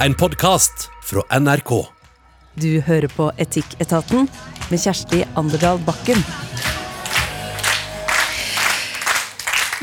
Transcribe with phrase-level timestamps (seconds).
[0.00, 1.70] En podkast fra NRK.
[2.60, 4.26] Du hører på Etikketaten
[4.68, 6.20] med Kjersti Anderdal Bakken.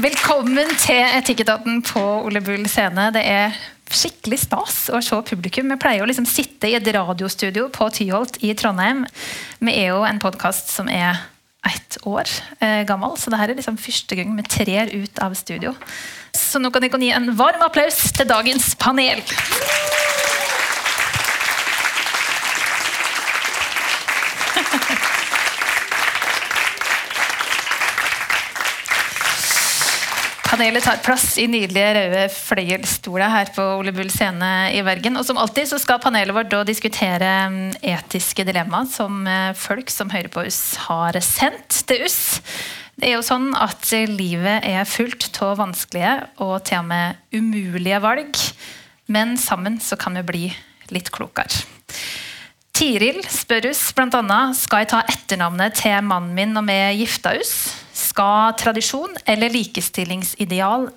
[0.06, 3.08] Velkommen til Etikketaten på Ole Bull scene.
[3.16, 3.58] Det er
[3.90, 5.74] skikkelig stas å se publikum.
[5.74, 9.08] Vi pleier å liksom sitte i et radiostudio på Tyholt i Trondheim.
[9.66, 11.24] Vi er jo en podkast som er
[11.66, 15.74] ett år eh, gammel, så dette er liksom første gang vi trer ut av studio.
[16.38, 19.24] Så nå kan dere gi en varm applaus til dagens panel.
[30.64, 35.20] Panelet tar plass i nydelige røde fløyelstoler her på Ole Bull scene i Bergen.
[35.20, 40.14] Og som alltid så skal panelet vårt diskutere mm, etiske dilemmaer som eh, folk som
[40.14, 42.40] hører på oss, har sendt til oss.
[42.96, 46.16] Det er jo sånn at livet er fullt av vanskelige
[46.48, 48.44] og til og med umulige valg.
[49.12, 50.46] Men sammen så kan vi bli
[50.96, 51.60] litt klokere.
[52.72, 54.44] Tiril spør oss bl.a.
[54.56, 57.83] skal jeg ta etternavnet til mannen min når vi gifter oss.
[57.94, 60.90] Skal tradisjon eller likestillingsideal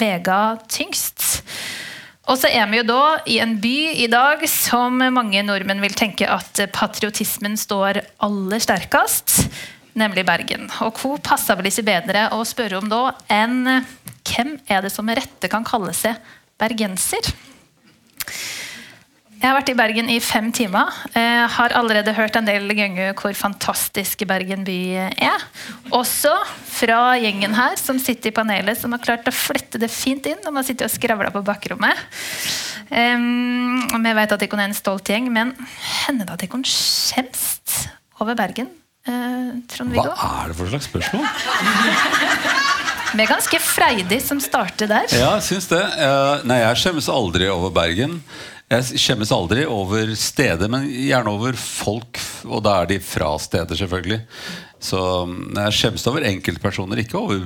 [0.00, 0.40] vega
[0.72, 1.42] tyngst?
[2.30, 5.96] Og så er vi jo da i en by i dag som mange nordmenn vil
[5.98, 9.48] tenke at patriotismen står aller sterkest,
[9.98, 10.68] nemlig Bergen.
[10.86, 13.02] Og hvor passer vel ikke bedre å spørre om da
[13.34, 13.64] enn
[14.30, 16.20] hvem er det som med rette kan kalle seg
[16.60, 17.32] bergenser?
[19.40, 20.92] Jeg har vært i Bergen i fem timer.
[21.14, 24.76] Jeg har allerede hørt en del ganger hvor fantastisk Bergen by
[25.16, 25.46] er.
[25.96, 26.34] Også
[26.68, 30.42] fra gjengen her som sitter i panelet, som har klart å flette det fint inn.
[30.44, 32.04] Når man sitter og skravler på bakrommet.
[32.92, 35.54] Um, vi vet at Ikon er en stolt gjeng, men
[36.04, 37.86] hender det at Ikon skjemst
[38.20, 38.68] over Bergen?
[39.08, 39.56] Uh,
[39.88, 41.24] Hva er det for slags spørsmål?
[43.10, 45.08] Vi er ganske freidige som starter der.
[45.10, 45.80] Ja, jeg syns det.
[45.98, 48.20] Uh, nei, jeg skjemmes aldri over Bergen.
[48.70, 52.20] Jeg skjemmes aldri over stedet, men gjerne over folk.
[52.46, 54.20] Og da er de fra stedet, selvfølgelig.
[54.80, 57.42] Så mm, jeg skjemmes over enkeltpersoner, ikke over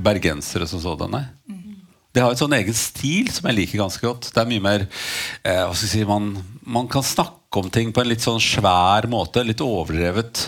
[0.00, 1.12] bergensere som sådan.
[1.12, 1.26] Nei.
[2.16, 4.30] De har en sånn egen stil som jeg liker ganske godt.
[4.32, 6.30] Det er mye mer eh, hva skal jeg si, man,
[6.64, 9.44] man, kan snakke om ting på en litt sånn svær måte.
[9.44, 10.46] Litt overdrevet.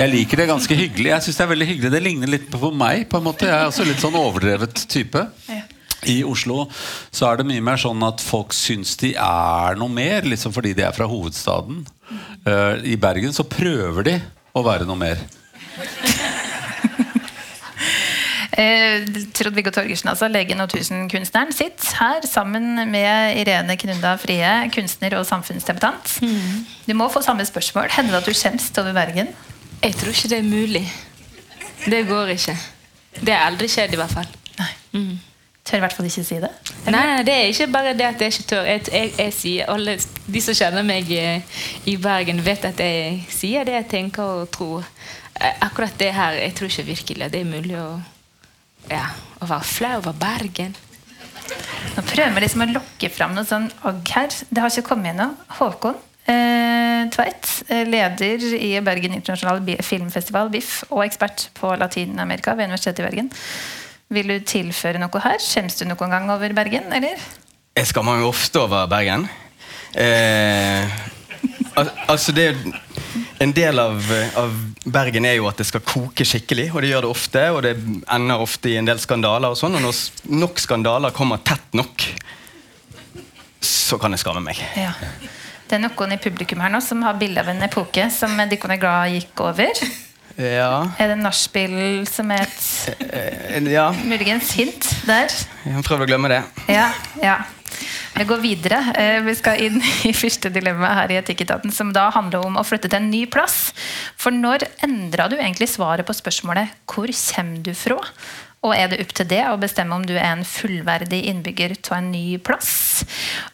[0.00, 1.10] Jeg liker det ganske hyggelig.
[1.12, 3.04] Jeg synes Det er veldig hyggelig Det ligner litt på meg.
[3.12, 5.26] på en måte Jeg er også litt sånn overdrevet type.
[5.52, 5.59] Ja.
[6.08, 6.64] I Oslo
[7.10, 10.72] så er det mye mer sånn at folk syns de er noe mer, liksom fordi
[10.76, 11.82] de er fra hovedstaden.
[12.46, 14.16] Uh, I Bergen så prøver de
[14.56, 15.20] å være noe mer.
[18.60, 19.04] eh,
[19.36, 25.28] Trond-Viggo Torgersen, altså legen og tusenkunstneren, sitter her sammen med Irene Knunda Frie, kunstner og
[25.28, 26.18] samfunnsdebutant.
[26.24, 26.66] Mm.
[26.88, 27.92] Du må få samme spørsmål.
[27.94, 29.32] Hender det at du skjemmes over Bergen?
[29.80, 30.84] Jeg tror ikke det er mulig.
[31.86, 32.56] Det går ikke.
[33.20, 34.28] Det har aldri skjedd, i hvert fall.
[34.60, 34.72] Nei.
[34.92, 35.29] Mm.
[35.70, 36.50] Tør i hvert fall ikke si det?
[36.80, 36.96] Eller?
[36.96, 38.64] Nei, det er ikke bare det at jeg ikke tør.
[38.66, 41.22] Jeg, jeg, jeg sier, Alle de som kjenner meg i,
[41.86, 44.88] i, Bergen, vet at jeg sier det jeg tenker og tror.
[45.38, 47.88] Eh, akkurat det her, jeg tror ikke virkelig at det er mulig å,
[48.90, 49.06] ja,
[49.38, 50.74] å være flau over Bergen.
[51.94, 54.34] Nå prøver vi liksom å lokke fram noe sånn agg her.
[54.50, 55.30] Det har ikke kommet ennå.
[55.60, 55.98] Håkon
[56.30, 63.04] eh, Tveit, eh, leder i Bergen internasjonal filmfestival, BIFF, og ekspert på Latin-Amerika ved Universitetet
[63.04, 63.30] i Bergen.
[64.10, 65.38] Vil du tilføre noe her?
[65.38, 67.20] Skjems du noen gang over Bergen, eller?
[67.78, 69.28] Jeg skammer meg ofte over Bergen.
[69.94, 70.96] Eh,
[71.78, 72.52] al altså det
[73.40, 74.02] En del av,
[74.36, 77.44] av, Bergen er jo at det skal koke skikkelig, og det gjør det ofte.
[77.54, 77.72] Og det
[78.10, 82.04] ender ofte i en del skandaler, og sånn, og når nok skandaler kommer tett nok,
[83.64, 84.60] så kan jeg skamme meg.
[84.76, 84.92] Ja.
[85.70, 88.58] Det er noen i publikum her nå som har bilde av en epoke som de
[88.58, 89.86] er glad gikk over.
[90.40, 90.88] Ja.
[90.96, 93.90] Er det nachspiel som er et eh, eh, ja.
[94.08, 95.32] muligens hint der?
[95.66, 96.40] Jeg har prøvd å glemme det.
[96.70, 96.88] Ja,
[97.20, 97.40] ja.
[98.16, 98.80] Vi går videre.
[98.98, 102.64] Eh, vi skal inn i første dilemma her i Etikketaten, som da handler om å
[102.66, 103.70] flytte til en ny plass.
[104.20, 108.00] For når endra du egentlig svaret på spørsmålet 'Hvor kommer du fra?'
[108.60, 111.94] Og er det opp til det å bestemme om du er en fullverdig innbygger av
[111.96, 113.06] en ny plass?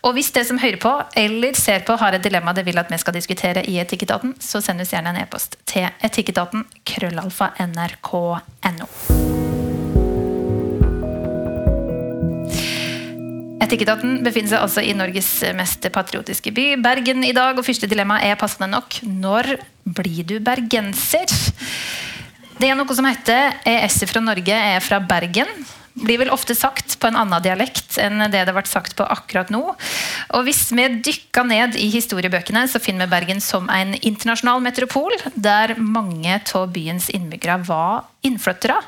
[0.03, 2.91] Og hvis det som hører på eller ser på har et dilemma det vil at
[2.91, 8.91] vi skal diskutere i Etikketaten, så send oss gjerne en e-post til etikketaten krøllalfa nrk.no.
[13.63, 17.55] Etikketaten befinner seg altså i Norges mest patriotiske by, Bergen, i dag.
[17.55, 19.55] Og første dilemma er passende nok når
[19.87, 21.31] blir du bergenser?
[22.57, 25.51] Det er noe som heter ES fra Norge er fra Bergen.
[25.97, 29.53] Blir vel ofte sagt på en annen dialekt enn det det ble sagt på akkurat
[29.53, 29.61] nå.
[30.33, 35.13] Og Hvis vi dykker ned i historiebøkene, så finner vi Bergen som en internasjonal metropol,
[35.37, 38.81] der mange av byens innbyggere var innflyttere.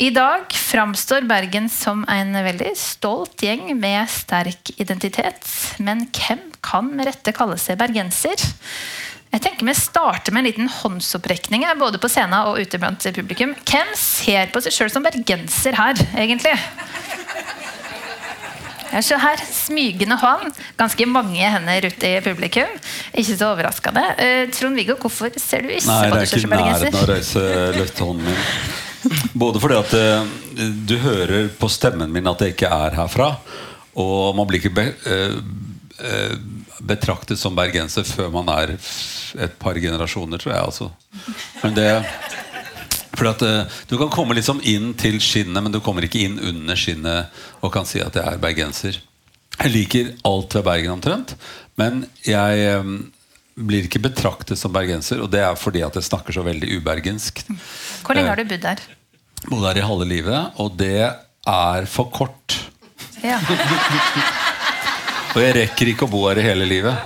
[0.00, 5.46] I dag framstår Bergen som en veldig stolt gjeng med sterk identitet.
[5.78, 8.50] Men hvem kan med rette kalle seg bergenser?
[9.30, 13.54] Jeg tenker Vi starter med en liten håndsopprekning både på scenen og ute blant publikum.
[13.68, 16.56] Hvem ser på seg sjøl som bergenser her, egentlig?
[18.90, 20.50] Jeg ser her, Smygende hånd.
[20.78, 22.72] Ganske mange hender ute i publikum.
[23.14, 24.02] Ikke så overraskende.
[24.18, 26.90] Eh, Trond-Viggo, hvorfor ser du ikke Nei, på deg som bergenser?
[26.90, 28.40] Nei, ikke er ikke nærheten av å reise løftehånden min.
[29.32, 30.26] Både fordi at uh,
[30.90, 33.30] du hører på stemmen min at jeg ikke er herfra.
[34.00, 35.38] Og man blir ikke be, uh,
[36.02, 36.34] eh,
[36.80, 40.64] betraktet som bergenser før man er et par generasjoner, tror jeg.
[40.64, 40.90] altså.
[41.62, 41.90] Men det
[43.20, 46.38] for at eh, Du kan komme liksom inn til skinnet, men du kommer ikke inn
[46.40, 49.00] under skinnet og kan si at jeg er bergenser.
[49.60, 51.34] Jeg liker alt ved Bergen omtrent,
[51.76, 52.92] men jeg eh,
[53.60, 55.20] blir ikke betraktet som bergenser.
[55.20, 57.44] Og det er fordi at jeg snakker så veldig ubergensk.
[58.06, 58.84] Hvor lenge har du bodd der?
[59.50, 62.56] Bodd her i halve livet, og det er for kort.
[63.20, 63.36] Ja.
[65.34, 66.96] Og jeg rekker ikke å bo her i hele livet.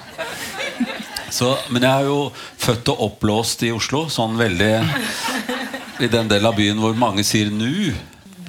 [1.35, 2.19] Så, men jeg er jo
[2.62, 4.73] født og oppblåst i Oslo, sånn veldig
[6.05, 7.94] i den delen av byen hvor mange sier 'nu'.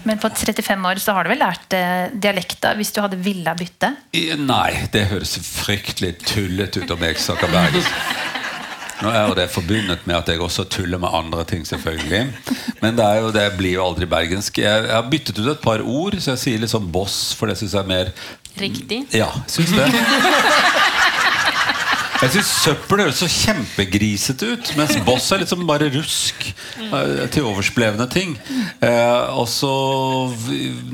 [0.05, 3.55] Men på 35 år så har du vel lært eh, dialekta hvis du hadde villa
[3.57, 3.89] bytte?
[4.13, 7.89] I- Nei, det høres fryktelig tullete ut om jeg snakker bergensk.
[9.01, 12.21] Nå er jo det forbundet med at jeg også tuller med andre ting, selvfølgelig.
[12.81, 14.57] Men det, er jo, det blir jo aldri bergensk.
[14.61, 17.47] Jeg, jeg har byttet ut et par ord, så jeg sier litt sånn 'boss', for
[17.49, 18.13] det syns jeg er mer
[18.59, 19.03] Riktig.
[19.15, 19.89] Ja, syns det.
[22.15, 26.45] Jeg syns søppel høres så kjempegrisete ut, mens boss er liksom bare rusk.
[26.79, 28.37] eh, Til oversblevne ting.
[28.79, 29.69] Eh, og så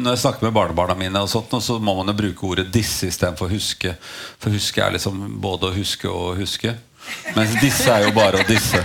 [0.01, 3.07] Når jeg snakker med barnebarna mine, og sånt, så må man jo bruke ordet 'disse'
[3.07, 3.95] istedenfor 'huske'.
[4.41, 6.75] For 'huske' er liksom både å huske og huske.
[7.35, 8.81] Mens 'disse' er jo bare å disse.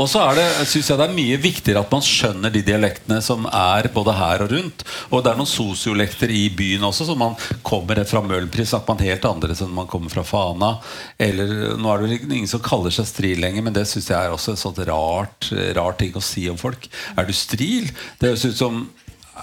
[0.00, 3.18] Og så er det, synes jeg det er mye viktigere at man skjønner de dialektene
[3.24, 4.84] som er både her og rundt.
[5.10, 7.36] Og det er noen sosiolekter i byen også, så man
[7.66, 10.72] kommer fra Møhlenpris, snakker man helt annerledes enn man kommer fra Fana.
[11.20, 14.16] Eller, nå er det vel ingen som kaller seg stril lenger, men det syns jeg
[14.16, 16.88] er også et sånt rart, rart ting å si om folk.
[17.20, 17.90] Er du stril?
[18.20, 18.86] Det høres ut som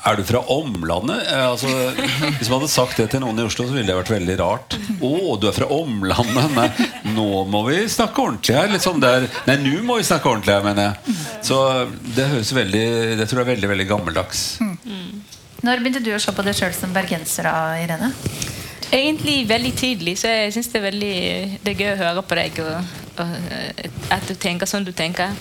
[0.06, 1.24] er du fra omlandet?
[1.32, 1.70] Eh, altså,
[2.38, 4.78] hvis man hadde sagt det til noen i Oslo, så ville det vært veldig rart.
[5.02, 6.54] Å, du er fra omlandet?
[6.58, 6.68] Nei,
[7.16, 8.70] nå må vi snakke ordentlig her.
[8.74, 9.28] Liksom der.
[9.50, 11.18] Nei, nå må vi snakke ordentlig her, mener jeg.
[11.48, 11.62] Så
[12.18, 12.86] det høres veldig
[13.20, 14.46] Det tror jeg er veldig veldig gammeldags.
[15.66, 18.12] Når begynte du å se på deg sjøl som bergenser, da, Irene?
[18.88, 21.16] Egentlig veldig tidlig, så jeg syns det er veldig
[21.66, 24.94] det er gøy å høre på deg og, og eh, at du tenker sånn du
[24.96, 25.34] tenker.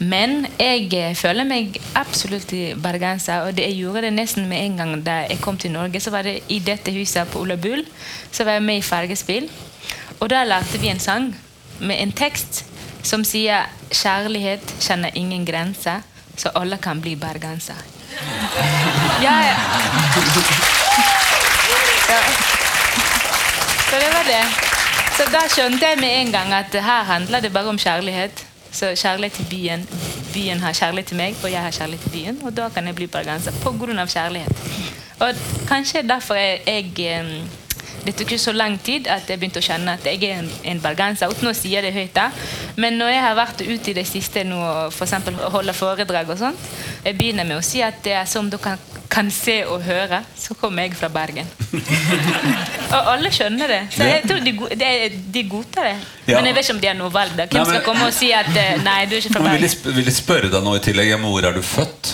[0.00, 4.78] Men jeg eh, føler meg absolutt bergenser, og det, jeg gjorde det nesten med en
[4.80, 6.00] gang da jeg kom til Norge.
[6.00, 7.84] Så var det i dette huset på Ola Bull,
[8.32, 9.50] så var jeg med i Fergespill.
[10.20, 11.34] Og da lærte vi en sang
[11.80, 12.64] med en tekst
[13.02, 16.00] som sier 'Kjærlighet kjenner ingen grenser,
[16.36, 17.84] så alle kan bli bergenser'.
[19.22, 19.56] Ja, ja.
[22.08, 22.20] Ja.
[23.90, 24.44] Så det var det.
[25.16, 28.49] Så da skjønte jeg med en gang at her handler det bare om kjærlighet.
[28.72, 29.88] Så kjærlighet til byen.
[30.34, 32.42] Byen har kjærlighet til meg, og jeg har kjærlighet til byen.
[32.42, 34.62] Og da kan jeg bli bergenser på grunn av kjærlighet.
[35.20, 35.34] Og
[35.68, 37.42] kanskje derfor jeg, jeg
[38.04, 40.48] det tok ikke så lang tid at jeg begynte å kjenne at jeg er en,
[40.72, 41.32] en bergenser.
[41.32, 42.30] Uten å si det høyt da.
[42.80, 46.40] Men når jeg har vært ute i det siste nå og for holder foredrag og
[46.40, 46.70] sånt,
[47.04, 48.56] jeg begynner med å si at det er som du
[49.10, 51.48] kan, se og høre, så kommer jeg fra Bergen.
[52.94, 53.80] og alle skjønner det.
[53.96, 54.90] Så jeg tror de, de,
[55.34, 55.96] de godtar det.
[56.30, 56.38] Ja.
[56.38, 57.36] Men jeg vet ikke om de har noe valg.
[57.36, 57.46] da.
[57.46, 59.62] Hvem Nei, men- skal komme og si at eh, nei, du er ikke fra Bergen?
[59.66, 61.14] vil, de, vil jeg spørre deg nå i tillegg?
[61.26, 62.12] Hvor er du født?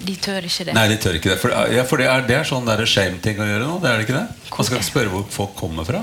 [0.00, 0.74] De tør ikke det.
[0.74, 1.38] Nei, de tør ikke det.
[1.42, 3.76] For, ja, for det, er, det er sånn shame-ting å gjøre nå.
[3.82, 4.26] Det er det ikke det?
[4.56, 6.00] Man skal ikke spørre hvor folk kommer fra.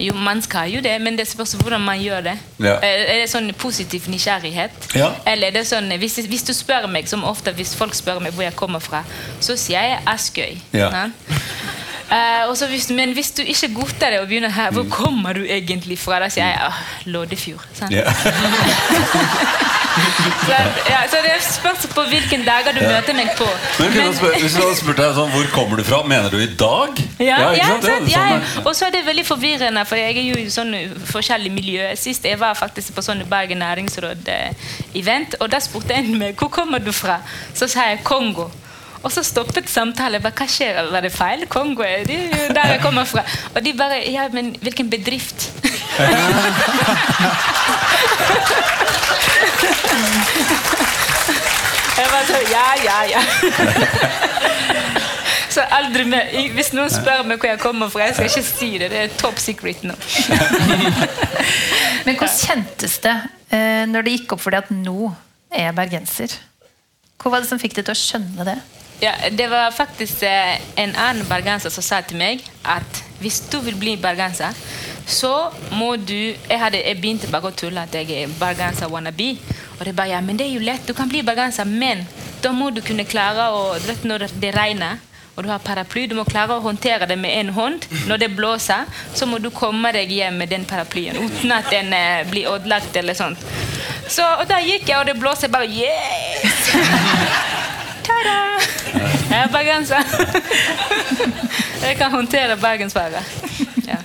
[0.00, 2.36] Jo, man skal jo det, men det spørs hvordan man gjør det.
[2.58, 2.78] Ja.
[2.80, 4.90] Eh, Er det sånn positiv nysgjerrighet?
[4.96, 5.10] Ja.
[5.28, 8.32] Eller er det sånn, hvis, hvis du spør meg, som ofte hvis folk spør meg
[8.36, 9.04] hvor jeg kommer fra,
[9.40, 10.56] så sier jeg Askøy.
[10.72, 11.08] Ja.
[12.10, 15.98] Uh, hvis, men hvis du ikke godtar det og begynner her, hvor kommer du egentlig
[16.00, 16.18] fra?
[16.24, 16.80] Da sier jeg uh,
[17.12, 17.68] Loddefjord.
[17.76, 17.94] sant?
[17.94, 18.08] Ja.
[20.46, 20.56] Så,
[20.90, 23.46] ja, så det spørs på hvilken dager du møter meg på.
[23.80, 26.46] Men Men- Hvis du hadde spurt deg sånn, hvor kommer du fra, mener du i
[26.46, 27.00] dag?
[27.18, 27.66] Ja, ja?
[27.80, 28.40] Det er sånn, ja.
[28.64, 30.72] Og så er det veldig forvirrende, for jeg er jo i sånn
[31.10, 31.90] forskjellig miljø.
[31.96, 36.78] Sist jeg var faktisk på sånn Bergen næringsråd-event, og da spurte en meg hvor kommer
[36.82, 37.20] du fra.
[37.54, 38.50] Så sa jeg Kongo.
[39.02, 40.20] Og så stoppet samtalen.
[40.20, 40.90] Hva skjer?
[40.92, 41.46] Var det feil?
[41.48, 43.22] Kongo er det er der jeg kommer fra.
[43.54, 45.48] Og de bare Ja, men hvilken bedrift?
[52.00, 53.22] Jeg bare sånn ja, ja, ja.
[55.50, 56.30] Så aldri mer.
[56.54, 58.90] Hvis noen spør meg hvor jeg kommer fra, jeg skal ikke si det.
[58.92, 59.96] Det er top secret nå.
[62.06, 63.16] Men hvordan kjentes det
[63.52, 65.10] eh, når det gikk opp for deg at nå
[65.50, 66.36] er jeg bergenser?
[67.20, 68.56] Hva var det som fikk deg til å skjønne det?
[69.00, 73.58] Ja, det var faktisk eh, en annen bergenser som sa til meg at hvis du
[73.64, 74.56] vil bli bergenser,
[75.10, 79.34] så må du Jeg, hadde, jeg begynte bare å tulle at jeg er bergenser wannabe.
[79.78, 82.06] Og det bare, ja, men det er jo lett, du kan bli bergenser, men
[82.40, 85.00] da må du kunne klare å du vet Når det regner
[85.36, 87.86] og du har paraply, du må klare å håndtere det med én hånd.
[88.10, 88.84] Når det blåser,
[89.16, 92.98] så må du komme deg hjem med den paraplyen uten at den eh, blir ødelagt
[93.00, 93.40] eller sånt.
[94.10, 96.68] Så, og da gikk jeg, og det blåste bare Yes!
[98.06, 98.36] Ta-da!
[99.30, 100.14] Jeg er bergenser.
[101.86, 103.36] Jeg kan håndtere bergensværet.
[103.86, 104.02] Ja.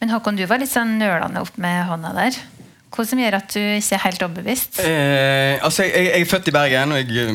[0.00, 2.36] Men Håkon, du var litt sånn nølende opp med hånda der.
[2.96, 4.78] Hva som gjør at du ikke er helt overbevist?
[4.80, 7.32] Eh, altså, jeg, jeg, jeg er født i Bergen, og jeg,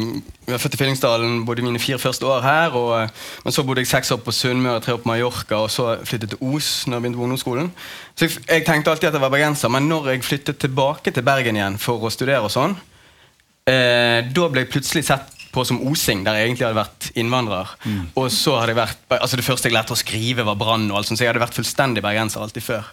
[0.48, 2.78] jeg er født i Fyllingsdalen både mine fire første år her.
[2.78, 5.74] Og, eh, men så bodde jeg seks år på Sunnmøre, tre år på Mallorca, og
[5.74, 7.70] så flyttet til Os når jeg begynte på ungdomsskolen.
[8.16, 11.60] Så jeg tenkte alltid at jeg var bergenser, men når jeg flyttet tilbake til Bergen
[11.60, 12.78] igjen for å studere, og sånn,
[13.70, 17.72] eh, da ble jeg plutselig sett på som osing, der jeg egentlig hadde vært innvandrer.
[18.16, 21.00] Og så hadde jeg vært, altså Det første jeg lærte å skrive, var brann, og
[21.00, 22.92] alt sånt, så jeg hadde vært fullstendig bergenser alltid før.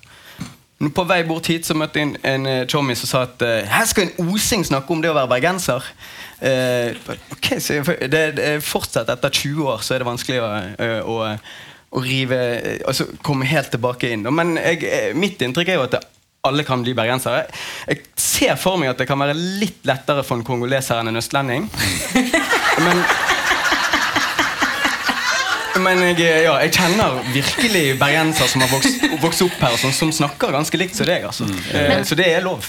[0.78, 3.42] Men På vei bort hit så møtte jeg en, en eh, chommy som sa at
[3.42, 5.86] eh, her skal en osing snakke om det å være bergenser.
[6.38, 6.94] Eh,
[7.34, 11.16] ok, så det, det, Fortsatt etter 20 år så er det vanskelig å, eh, å,
[11.98, 12.38] å rive
[12.86, 14.22] Altså komme helt tilbake inn.
[14.30, 16.04] Men jeg, eh, mitt inntrykk er jo at det,
[16.46, 17.48] alle kan bli bergensere.
[17.88, 21.18] Jeg ser for meg at det kan være litt lettere for en kongoleser enn en
[21.18, 21.66] østlending.
[22.88, 23.04] Men
[25.83, 29.92] men jeg, ja, jeg kjenner virkelig bergensere som har vokst, vokst opp her, og som,
[29.95, 31.26] som snakker ganske likt som deg.
[31.28, 31.47] Altså.
[31.75, 32.66] Eh, så det er lov.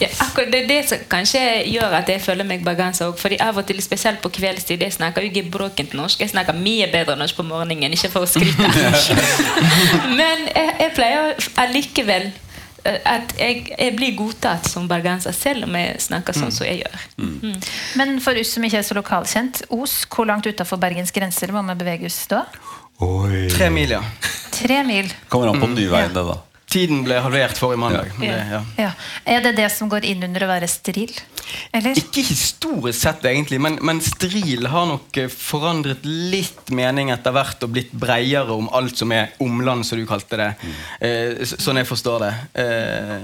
[0.00, 1.42] Ja, akkurat Det er det som kanskje
[1.72, 3.18] gjør at jeg føler meg bergenser òg.
[3.20, 6.22] Fordi av og til, spesielt på kveldstid, jeg snakker jo ikke bråkent norsk.
[6.22, 8.70] Jeg snakker mye bedre norsk på morgenen, ikke for å skryte.
[10.20, 12.43] Men jeg, jeg pleier allikevel eh,
[12.84, 17.04] at jeg, jeg blir godtatt som bergenser, selv om jeg snakker sånn som jeg gjør.
[17.16, 17.54] Mm.
[18.00, 21.64] Men for oss som ikke er så lokalkjent, Os, hvor langt utafor Bergens grenser må
[21.70, 22.44] vi bevege oss da?
[23.56, 24.02] Tre mil, ja.
[24.54, 25.08] Tre mil.
[25.32, 26.36] Kommer an på Nyveien, det, da.
[26.74, 28.08] Tiden ble halvert forrige mandag.
[28.18, 28.24] Ja.
[28.24, 28.60] Det, ja.
[28.82, 28.90] Ja.
[29.30, 31.12] Er det det som går inn under å være steril?
[31.74, 31.94] Eller?
[32.00, 37.62] Ikke historisk sett, egentlig, men, men stril har nok eh, forandret litt mening etter hvert
[37.62, 40.50] og blitt breiere om alt som er omland, som du kalte det.
[41.04, 42.32] Eh, sånn jeg forstår det.
[42.64, 43.14] Eh,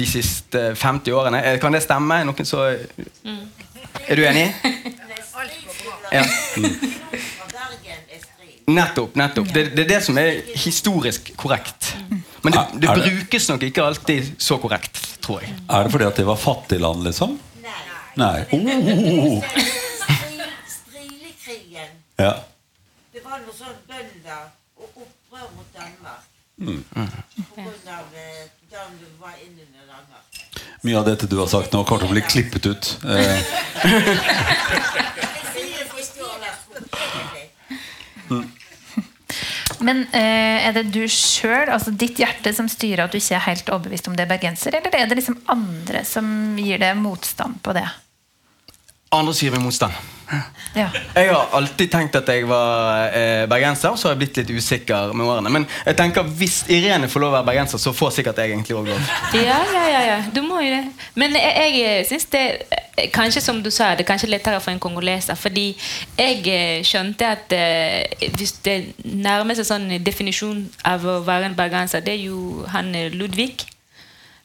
[0.00, 1.42] de siste 50 årene.
[1.50, 2.22] Eh, kan det stemme?
[2.24, 2.70] Noen så
[4.08, 4.48] Er du enig?
[6.12, 6.24] Ja.
[8.72, 9.14] Nettopp.
[9.16, 9.52] nettopp.
[9.52, 11.91] Det, det er det som er historisk korrekt.
[12.42, 15.54] Men det, det det- brukes nok ikke alltid så korrekt, tror jeg.
[15.70, 17.38] Er det fordi at det var fattigland, liksom?
[18.14, 18.44] Nei.
[18.52, 19.44] Oh.
[20.68, 21.88] Strilekrigen.
[22.18, 22.32] Ja.
[23.12, 24.42] Det var noe sånn bønder
[24.76, 26.26] og opprør mot Danmark.
[26.58, 30.28] På grunn av eh, Danmark var innunder Danmark.
[30.84, 32.90] Mye av dette du har sagt nå, kommer til å bli klippet ut.
[33.06, 33.38] Eh,
[35.22, 37.50] Jeg sier forstår Lars Fredrik.
[39.86, 43.46] Men eh, er det du sjøl, altså ditt hjerte, som styrer at du ikke er
[43.48, 46.26] helt overbevist om det er bergenser, eller er det liksom andre som
[46.60, 47.86] gir deg motstand på det?
[49.12, 49.96] Andre sier meg motstand.
[50.76, 50.86] Ja.
[51.14, 55.12] Jeg har alltid tenkt at jeg var eh, bergenser, så har jeg blitt litt usikker
[55.16, 55.52] med årene.
[55.52, 58.76] Men jeg tenker hvis Irene får lov å være bergenser, så får sikkert jeg egentlig
[58.78, 59.10] også lov.
[59.36, 60.18] Ja, ja, ja, ja.
[60.32, 60.82] Du må jo det.
[61.18, 64.72] Men jeg, jeg syns det eh, Kanskje som du sa, det er kanskje lettere for
[64.72, 65.36] en kongoleser.
[65.38, 65.70] Fordi
[66.18, 71.56] jeg eh, skjønte at eh, hvis det nærmer seg sånn definisjon av å være en
[71.58, 73.64] bergenser, det er jo han eh, Ludvig.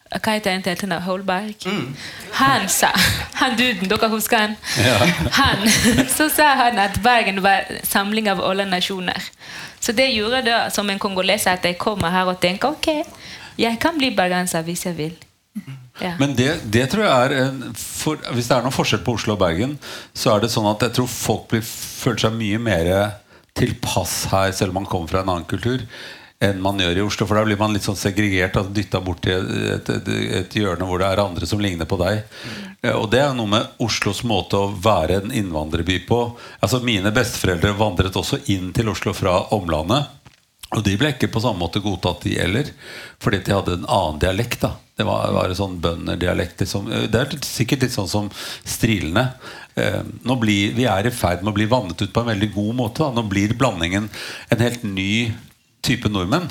[0.08, 0.94] Hva heter en til?
[1.04, 1.66] Holberg?
[2.40, 2.92] Han sa
[3.42, 4.56] Han duden, dere husker han?
[5.36, 5.68] Han,
[6.18, 9.30] Så sa han at Bergen var samling av alle nasjoner.
[9.80, 12.90] Så det gjorde da som en kongoleser at jeg kommer her og tenker ok,
[13.58, 15.16] jeg kan bli bergenser hvis jeg vil.
[16.02, 16.14] Ja.
[16.20, 19.34] Men det, det tror jeg er en, for, Hvis det er noen forskjell på Oslo
[19.34, 19.78] og Bergen,
[20.14, 22.92] så er det sånn at jeg tror folk blir, føler seg mye mer
[23.58, 25.82] tilpass her, selv om man kommer fra en annen kultur,
[26.44, 27.26] enn man gjør i Oslo.
[27.28, 30.86] For da blir man litt sånn segregert og dytta bort til et, et, et hjørne
[30.88, 32.22] hvor det er andre som ligner på deg.
[32.82, 36.22] Eh, Og det er noe med Oslos måte å være en innvandrerby på.
[36.62, 40.14] Altså Mine besteforeldre vandret også inn til Oslo fra omlandet.
[40.76, 42.70] Og de ble ikke på samme måte godtatt, de heller.
[43.24, 44.60] Fordi de hadde en annen dialekt.
[44.66, 46.60] da Det var, var en sånn bønderdialekt.
[46.60, 46.90] Liksom.
[47.08, 48.28] Det er sikkert litt sånn som
[48.68, 49.30] strilene.
[49.80, 50.02] Eh,
[50.36, 53.06] blir, vi er i ferd med å bli vannet ut på en veldig god måte.
[53.06, 53.16] Da.
[53.16, 54.10] Nå blir blandingen
[54.52, 55.32] en helt ny
[55.88, 56.50] type nordmenn.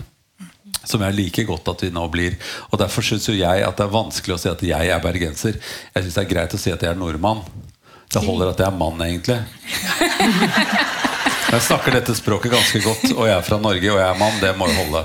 [0.86, 2.36] Som jeg liker godt at vi nå blir.
[2.70, 5.58] Og Derfor syns jeg at det er vanskelig å si at jeg er bergenser.
[5.94, 7.42] Jeg syns det er greit å si at jeg er nordmann.
[8.12, 9.40] Det holder at jeg er mann, egentlig.
[11.46, 14.38] Jeg snakker dette språket ganske godt, og jeg er fra Norge, og jeg er mann.
[14.42, 15.02] Det må jo holde.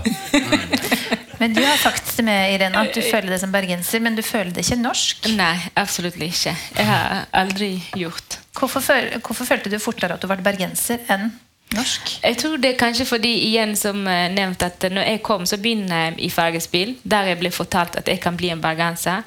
[1.42, 4.22] Men du har sagt til meg, Irene, at du føler deg som bergenser, men du
[4.26, 5.30] føler deg ikke norsk.
[5.38, 6.54] Nei, absolutt ikke.
[6.78, 8.38] Jeg har aldri gjort.
[8.58, 8.84] Hvorfor,
[9.26, 11.32] hvorfor følte du fortere at du ble bergenser enn
[11.76, 12.12] norsk?
[12.24, 15.58] Jeg tror det er kanskje fordi, igjen som eh, nevnt, at når jeg kom, så
[15.62, 19.24] begynner jeg i fargespill, der jeg ble fortalt at jeg kan bli en bergenser.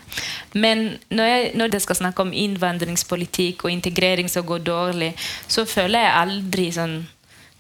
[0.52, 5.12] Men når, jeg, når det skal snakke om innvandringspolitikk og integrering som går dårlig,
[5.48, 6.96] så føler jeg aldri sånn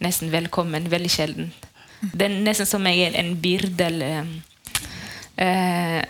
[0.04, 0.90] nesten velkommen.
[0.90, 1.52] Veldig sjelden.
[2.12, 4.26] Det er nesten som jeg er en byrde eller
[5.40, 6.00] uh,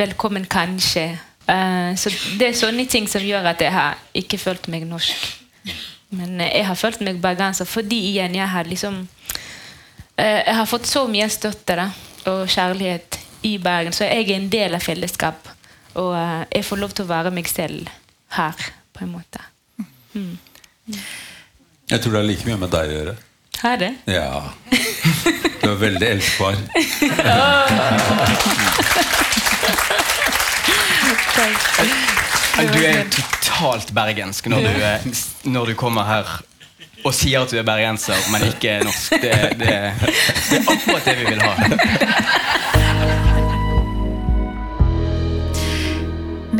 [0.00, 1.12] Velkommen, kanskje.
[1.46, 5.28] Uh, så det er sånne ting som gjør at jeg har ikke følt meg norsk.
[6.10, 8.96] Men eh, jeg har følt meg bergenser fordi igjen jeg har liksom
[10.16, 11.88] eh, Jeg har fått så mye støtte da,
[12.30, 15.48] og kjærlighet i Bergen, så jeg er en del av fellesskap.
[16.00, 17.88] Og eh, jeg får lov til å være meg selv
[18.36, 18.54] her,
[18.92, 19.40] på en måte.
[21.90, 23.14] Jeg tror det har like mye med deg å gjøre.
[23.60, 23.92] Har det?
[24.08, 24.40] Ja.
[25.60, 26.54] Du er veldig elskbar.
[32.60, 35.00] Du er totalt bergensk når du, eh,
[35.48, 36.28] når du kommer her
[37.00, 39.16] og sier at du er bergenser, men ikke norsk.
[39.22, 41.52] Det, det, det er akkurat det vi vil ha.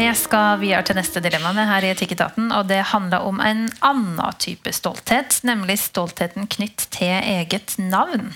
[0.00, 3.66] Vi skal videre til neste dilemma med her i Etikketaten, og det handler om en
[3.84, 8.32] annen type stolthet, nemlig stoltheten knytt til eget navn.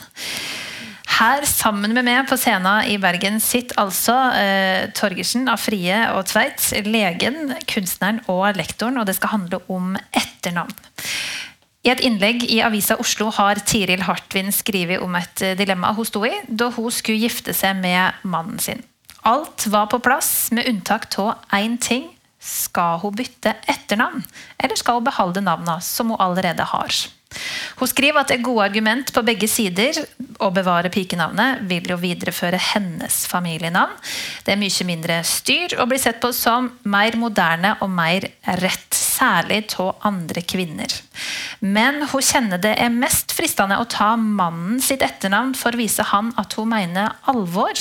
[1.14, 6.24] Her sammen med meg på scenen i Bergen sitter altså eh, Torgersen av Frie og
[6.26, 10.74] Tveit, legen, kunstneren og lektoren, og det skal handle om etternavn.
[11.84, 16.08] I et innlegg i Avisa Oslo har Tiril Hartvin skrevet om et eh, dilemma hun
[16.08, 18.82] sto i da hun skulle gifte seg med mannen sin.
[19.28, 22.08] Alt var på plass, med unntak av én ting.
[22.44, 24.24] Skal hun bytte etternavn,
[24.58, 27.04] eller skal hun beholde navnet som hun allerede har?
[27.78, 29.98] Hun skriver at et gode argument på begge sider.
[30.42, 33.94] Å bevare pikenavnet vil jo videreføre hennes familienavn.
[34.44, 38.28] Det er mye mindre styr og blir sett på som mer moderne og mer
[38.60, 40.90] rett, særlig av andre kvinner.
[41.64, 46.04] Men hun kjenner det er mest fristende å ta mannen sitt etternavn for å vise
[46.10, 47.78] han at hun mener alvor.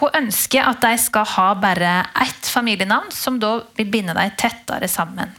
[0.00, 4.88] Hun ønsker at de skal ha bare ett familienavn, som da vil binde dem tettere
[4.88, 5.32] sammen.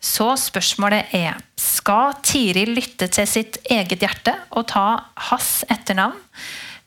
[0.00, 4.84] Så spørsmålet er skal Tiril lytte til sitt eget hjerte og ta
[5.28, 6.14] hans etternavn?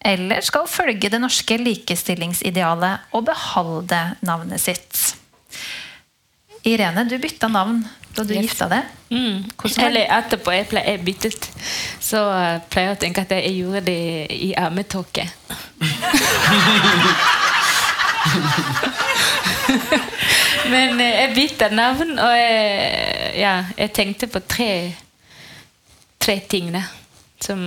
[0.02, 5.02] Eller skal hun følge det norske likestillingsidealet og beholde navnet sitt?
[6.65, 7.84] Irene, du bytta navn
[8.15, 8.41] da du Yes.
[8.47, 8.84] gifta deg.
[9.12, 9.43] Mm.
[9.86, 11.47] Eller etterpå jeg, ple- jeg byttet,
[12.04, 14.02] så eh, pleier jeg å tenke at jeg gjorde det
[14.36, 15.24] i armetåke.
[20.71, 24.71] Men eh, jeg bytta navn, og jeg, ja, jeg tenkte på tre,
[26.19, 26.71] tre ting.
[26.73, 26.86] Da,
[27.41, 27.62] som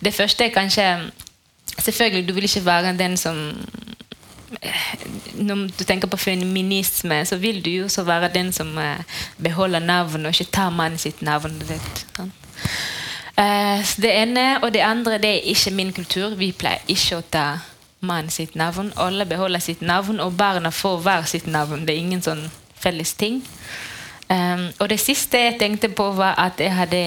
[0.00, 1.10] Det første er kanskje
[1.80, 3.36] Selvfølgelig, du vil ikke være den som
[5.34, 8.98] når du tenker på feminisme, så vil du jo også være den som eh,
[9.42, 11.58] beholder navn, og ikke tar mannen sitt navn.
[11.60, 12.06] du Vet?
[13.38, 16.34] Eh, så det ene og det andre det er ikke min kultur.
[16.36, 17.46] Vi pleier ikke å ta
[18.00, 18.92] mannen sitt navn.
[18.96, 21.86] Alle beholder sitt navn, og barna får hver sitt navn.
[21.86, 22.46] Det er ingen sånn
[22.80, 23.42] felles ting.
[24.30, 27.02] Um, og det siste jeg tenkte på, var at jeg hadde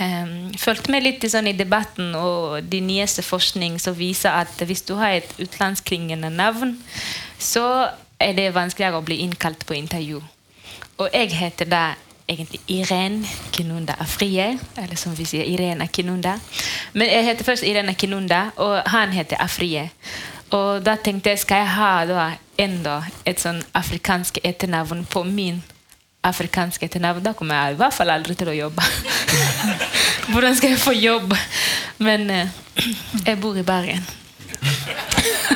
[0.00, 4.84] um, fulgt med litt sånn, i debatten og de nyeste forskning som viser at hvis
[4.86, 6.76] du har et utenlandskringende navn,
[7.38, 7.90] så
[8.22, 10.22] er det vanskeligere å bli innkalt på intervju.
[10.96, 11.84] Og jeg heter da
[12.28, 14.58] egentlig Irene Kinunda Afriye.
[14.76, 16.38] eller som vi sier Irene Kinunda.
[16.92, 19.90] Men jeg heter først Irene Kinunda, og han heter Afriye.
[20.50, 22.26] Og da tenkte jeg, skal jeg ha da
[22.58, 25.62] enda et sånn afrikansk etternavn på min
[26.26, 28.82] afrikanske etternavn, da kommer jeg i hvert fall aldri til å jobbe.
[30.32, 31.34] Hvordan skal jeg få jobb?
[31.98, 32.48] Men eh,
[33.26, 34.06] jeg bor i Bergen.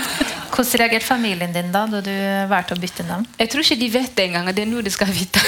[0.61, 2.13] Hvordan reagerte familien din da da du
[2.51, 3.25] valgte å bytte navn?
[3.39, 4.49] Jeg tror ikke de vet det engang.
[4.53, 5.41] Det er nå de skal vite.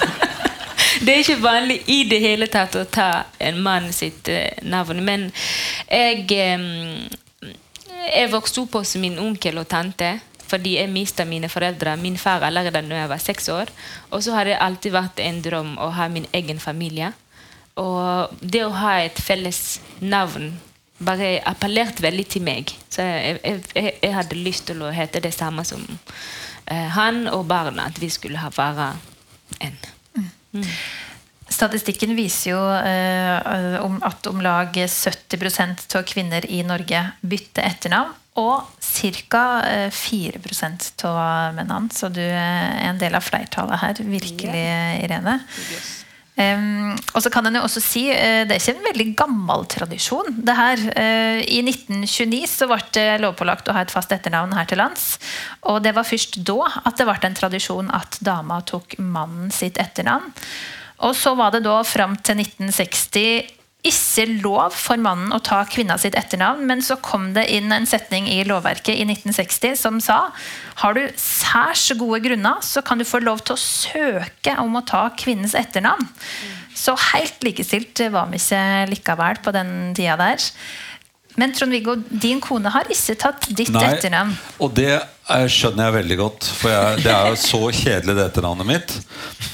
[1.04, 5.02] det er ikke vanlig i det hele tatt å ta en mann sitt eh, navn.
[5.04, 5.26] Men
[5.84, 6.24] jeg,
[8.08, 10.14] jeg vokste opp hos min onkel og tante.
[10.48, 13.68] Fordi jeg mista mine foreldre, min far allerede da jeg var seks år.
[14.16, 17.12] Og så har det alltid vært en drøm å ha min egen familie.
[17.76, 20.54] Og det å ha et felles navn
[21.04, 22.72] bare appellert veldig til meg.
[22.92, 25.82] Så jeg, jeg, jeg, hadde lyst til å hete det samme som
[26.66, 27.88] eh, han og barna.
[27.90, 28.92] At vi skulle ha være
[29.64, 29.78] en.
[31.50, 38.16] Statistikken viser jo eh, om at om lag 70% av kvinner i Norge bytter etternavn.
[38.40, 39.42] Og ca.
[39.90, 41.90] 4% av mennene.
[41.92, 44.00] Så du er en del av flertallet her.
[44.06, 44.62] Virkelig,
[45.02, 45.34] Irene.
[46.40, 49.66] Um, og så kan en jo også si uh, Det er ikke en veldig gammel
[49.68, 50.32] tradisjon.
[50.46, 50.82] det her.
[50.96, 55.18] Uh, I 1929 så ble det lovpålagt å ha et fast etternavn her til lands.
[55.68, 59.80] Og det var først da at det ble en tradisjon at dama tok mannen sitt
[59.82, 60.32] etternavn.
[61.04, 65.96] Og så var det da fram til 1960 ikke lov for mannen å ta kvinna
[66.00, 70.18] sitt etternavn, men så kom det inn en setning i lovverket i 1960 som sa
[70.82, 74.84] har du særs gode grunner, så kan du få lov til å søke om å
[74.86, 76.08] ta kvinnens etternavn.
[76.76, 80.44] Så helt likestilt var vi ikke likevel på den tida der.
[81.38, 84.32] Men Trond-Viggo, din kone har ikke tatt ditt Nei, etternavn.
[84.62, 86.48] Og det er, skjønner jeg veldig godt.
[86.58, 88.94] For jeg, det er jo så kjedelig, det etternavnet mitt.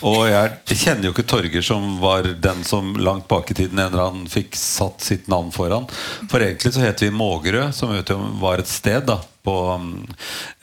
[0.07, 3.91] Og jeg, kjenner jo ikke Torger, som var den som langt bak i tiden en
[3.91, 5.89] eller annen fikk satt sitt navn foran.
[6.31, 7.93] For egentlig så heter vi Mågerø, som
[8.41, 9.57] var et sted da på,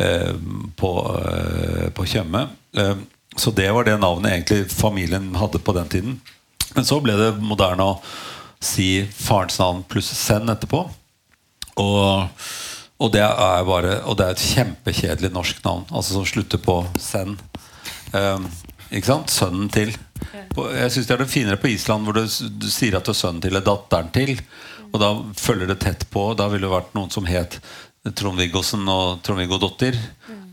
[0.04, 0.34] eh,
[0.76, 2.47] på, eh, på Tjøme.
[2.78, 2.95] Eh,
[3.36, 6.21] så det var det navnet egentlig familien hadde på den tiden.
[6.73, 8.02] Men så ble det moderne å
[8.63, 10.86] si farens navn pluss send etterpå.
[11.81, 12.43] Og,
[12.99, 16.81] og, det er bare, og det er et kjempekjedelig norsk navn, altså som slutter på
[17.01, 17.41] send.
[18.13, 18.49] Um,
[18.93, 19.33] ikke sant?
[19.33, 19.95] Sønnen til.
[20.53, 23.17] Jeg syns det er det finere på Island, hvor du, du sier at du er
[23.17, 24.38] sønnen til eller datteren til.
[24.93, 26.29] Og da følger det tett på.
[26.38, 27.57] Da ville det vært noen som het
[28.03, 29.97] Trond-Viggosen og Trond-Viggo-dotter.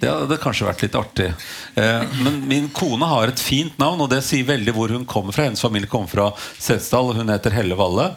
[0.01, 1.29] Det hadde kanskje vært litt artig.
[1.77, 5.37] Eh, men min kone har et fint navn, og det sier veldig hvor hun kommer
[5.37, 5.45] fra.
[5.49, 8.09] Hennes familie kommer fra Setesdal, og hun heter Helle Valle.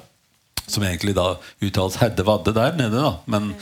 [0.68, 3.18] Som egentlig da uttales Hedde Vadde der nede, da.
[3.30, 3.54] Men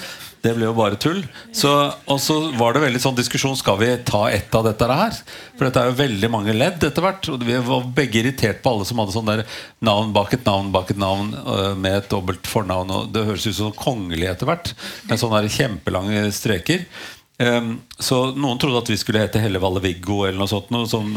[0.41, 1.21] det ble jo bare tull.
[1.21, 5.17] Og så var det veldig sånn diskusjon Skal vi ta ett av dette her.
[5.57, 7.29] For dette er jo veldig mange ledd etter hvert.
[7.29, 9.45] Og vi var begge irritert på alle som hadde sånn der
[9.85, 12.93] navn bak et navn bak et navn øh, med et dobbelt fornavn.
[12.97, 14.73] Og det høres ut som kongelig etter hvert.
[15.09, 16.87] Med sånne kjempelange streker.
[17.41, 20.73] Um, så noen trodde at vi skulle hete Hellevalle Viggo eller noe sånt.
[20.73, 21.07] Noe som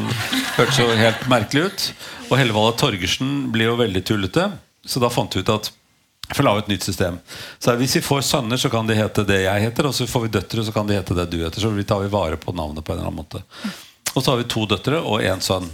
[0.58, 1.88] hørtes så helt merkelig ut.
[2.30, 4.50] Og Hellevalle Torgersen blir jo veldig tullete.
[4.84, 5.70] Så da fant vi ut at
[6.32, 7.18] for å lage et nytt system.
[7.58, 9.88] Så Hvis vi får sønner, så kan de hete det jeg heter.
[9.88, 11.60] Og så får vi døtre, så kan de hete det du heter.
[11.60, 13.42] Så vi tar vi vare på navnet på en eller annen måte.
[14.14, 15.68] Og så har vi to døtre og én sønn.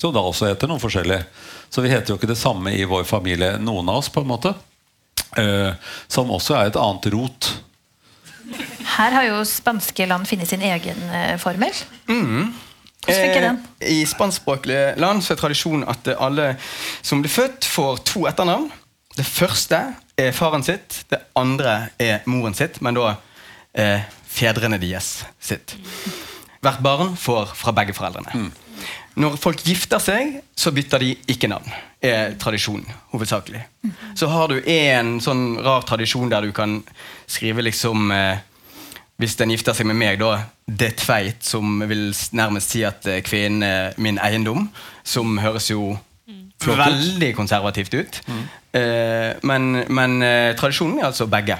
[0.00, 1.20] Som da også heter noe forskjellig.
[1.68, 4.30] Så vi heter jo ikke det samme i vår familie, noen av oss, på en
[4.30, 4.54] måte.
[5.38, 5.74] Eh,
[6.08, 7.50] som også er et annet rot.
[8.96, 11.76] Her har jo spanske land funnet sin egen uh, formel.
[12.08, 12.50] Mm.
[13.04, 13.58] Hvordan funker den?
[13.80, 16.52] Eh, I spanskspråklige land så er tradisjonen at alle
[17.02, 18.70] som blir født, får to etternavn.
[19.16, 19.80] Det første
[20.20, 23.14] er faren sitt, det andre er moren sitt, men da
[23.74, 25.76] eh, fedrene deres sitt.
[26.60, 28.50] Hvert barn får fra begge foreldrene.
[29.20, 31.72] Når folk gifter seg, så bytter de ikke navn.
[32.00, 33.60] er tradisjonen, hovedsakelig.
[34.16, 36.78] Så har du en sånn rar tradisjon der du kan
[37.28, 38.38] skrive liksom eh,
[39.20, 43.20] Hvis den gifter seg med meg, da det tveit, som vil nærmest si at eh,
[43.26, 44.70] kvinnen er min eiendom.
[45.04, 45.92] Som høres jo
[46.30, 46.46] mm.
[46.64, 48.20] veldig konservativt ut.
[48.72, 51.58] Eh, men men eh, tradisjonen er altså begge.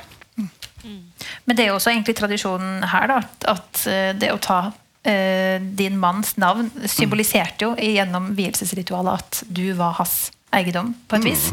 [1.45, 3.19] Men det er jo også egentlig tradisjonen her da,
[3.51, 3.81] at
[4.17, 4.61] det å ta
[5.03, 11.29] eh, din manns navn symboliserte jo gjennom vielsesritualet at du var hans eiendom, på et
[11.29, 11.47] vis.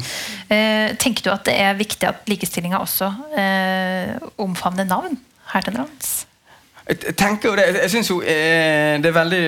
[0.49, 5.17] Eh, tenker du at det er viktig at likestillinga også eh, omfavner navn
[5.53, 6.27] her til lands?
[6.87, 9.39] Jeg tenker jo det, jeg synes jo eh, det er veldig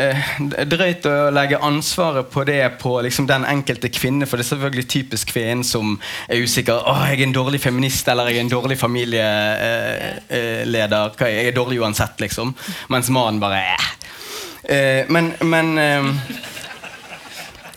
[0.00, 0.30] eh,
[0.64, 4.24] drøyt å legge ansvaret på det på liksom, den enkelte kvinne.
[4.24, 6.80] For det er selvfølgelig typisk kvinnen som er usikker.
[6.88, 10.16] Åh, jeg er en dårlig feminist eller jeg er en dårlig familieleder.
[10.30, 11.36] Eh, eh.
[11.36, 12.56] Jeg er dårlig uansett, liksom.
[12.88, 13.60] Mens mannen bare
[14.64, 15.04] eh.
[15.12, 15.76] Men, men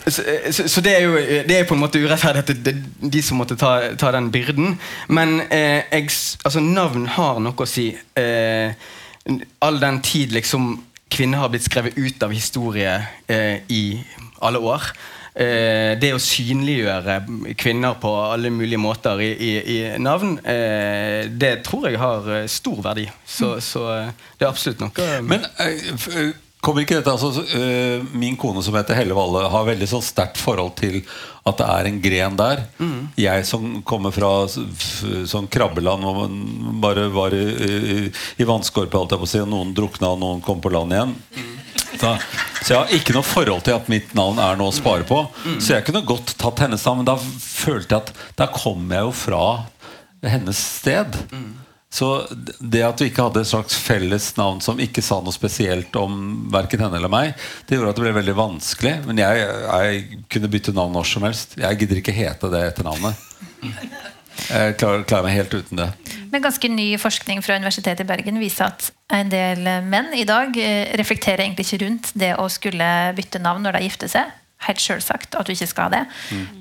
[0.09, 1.15] så, så, så det er jo
[1.47, 4.31] det er på en måte urettferdig at det er de som måtte ta, ta den
[4.33, 4.75] byrden.
[5.07, 6.09] Men eh, jeg,
[6.45, 7.91] altså, navn har noe å si.
[8.19, 8.89] Eh,
[9.61, 10.75] all den tid liksom
[11.09, 13.83] kvinner har blitt skrevet ut av historie eh, i
[14.45, 14.91] alle år.
[15.39, 17.19] Eh, det å synliggjøre
[17.59, 22.47] kvinner på alle mulige måter i, i, i navn, eh, det tror jeg har eh,
[22.51, 23.05] stor verdi.
[23.23, 28.03] Så, så eh, det er absolutt noe Men eh, eh, kommer ikke dette altså, eh,
[28.13, 30.99] Min kone som heter Helle Valle, har veldig sånn sterkt forhold til
[31.47, 32.65] at det er en gren der.
[33.17, 39.15] Jeg som kommer fra sånn krabbeland hvor man bare var i, i, i vannskorpe, holdt
[39.15, 41.15] jeg på å si, og noen drukna og noen kom på land igjen.
[41.99, 42.11] Så,
[42.61, 45.23] så jeg har ikke noe forhold til at mitt navn er noe å spare på.
[45.57, 49.07] Så jeg kunne godt tatt hennes navn, men da følte jeg at da kom jeg
[49.07, 49.41] jo fra
[50.27, 51.17] hennes sted.
[51.89, 52.09] Så
[52.61, 56.45] det at vi ikke hadde et slags felles navn som ikke sa noe spesielt om
[56.53, 57.33] verken henne eller meg,
[57.65, 58.93] det gjorde at det ble veldig vanskelig.
[59.07, 61.57] Men jeg, jeg kunne bytte navn når som helst.
[61.57, 63.25] Jeg gidder ikke hete det etternavnet.
[64.49, 65.89] Jeg klarer, klarer meg helt uten det.
[66.29, 70.53] Men ganske ny forskning fra Universitetet i Bergen viser at en del menn i dag
[70.61, 74.35] eh, reflekterer egentlig ikke rundt det å skulle bytte navn når de gifter seg.
[74.69, 76.05] helt selvsagt at du ikke skal det.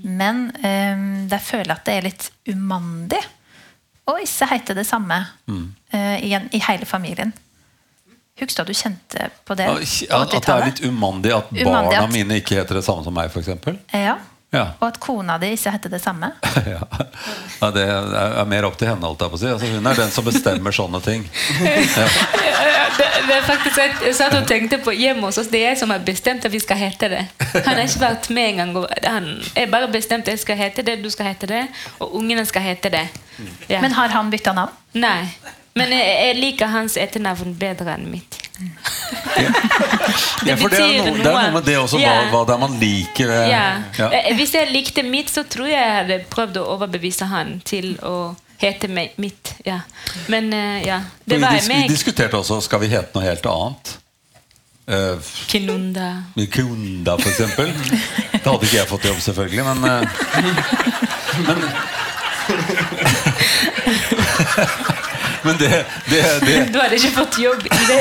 [0.02, 3.20] Men um, de føler at det er litt umandig
[4.08, 5.66] å ikke heter det samme mm.
[5.92, 7.34] i, igjen, i hele familien.
[8.38, 9.66] Husker du at du kjente på det?
[10.06, 13.02] Ja, At, det er litt umandig at Umandig barna at- mine ikke heter det samme
[13.04, 13.48] som meg, f.eks.
[13.92, 14.18] Ja.
[14.48, 14.62] Ja.
[14.78, 16.30] Og at kona di ikke heter det samme.
[16.74, 16.80] ja.
[17.60, 19.50] ja, Det er er mer opp til henne, holdt jeg på å si.
[19.52, 21.26] Altså, hun er den som bestemmer sånne ting.
[22.88, 22.94] Ja.
[22.98, 25.50] Det, det er faktisk Jeg satt og tenkte på hjemme hos oss.
[25.52, 27.22] Det er jeg som har bestemt at vi skal hete det.
[27.54, 28.74] Han har ikke vært med engang.
[29.04, 31.62] Han er bare bestemt at jeg skal hete det, du skal hete det,
[32.00, 33.06] og ungene skal hete det.
[33.68, 33.80] Ja.
[33.84, 34.74] Men har han bytta navn?
[34.98, 35.28] Nei.
[35.78, 38.40] Men jeg, jeg liker hans etternavn bedre enn mitt.
[40.46, 42.24] Ja, for det er, noe, det er noe med det også, hva, Ja.
[42.32, 43.62] hva det er man liker Ja.
[43.98, 44.08] ja.
[44.10, 47.94] Eh, Hvis jeg likte mitt, så tror jeg jeg hadde prøvd å overbevise han til
[48.02, 49.54] å hete mitt.
[49.64, 49.80] Ja.
[50.26, 51.88] Men eh, ja, det Vi, var vi meg.
[51.90, 53.98] diskuterte også skal vi hete noe helt annet.
[54.88, 56.22] Uh, Kinunda.
[56.48, 57.66] Kinunda, for eksempel.
[58.32, 60.04] Det hadde ikke jeg fått jobb, selvfølgelig, men uh,
[61.44, 61.58] Men,
[65.44, 68.00] men det, det, det Du hadde ikke fått jobb i det.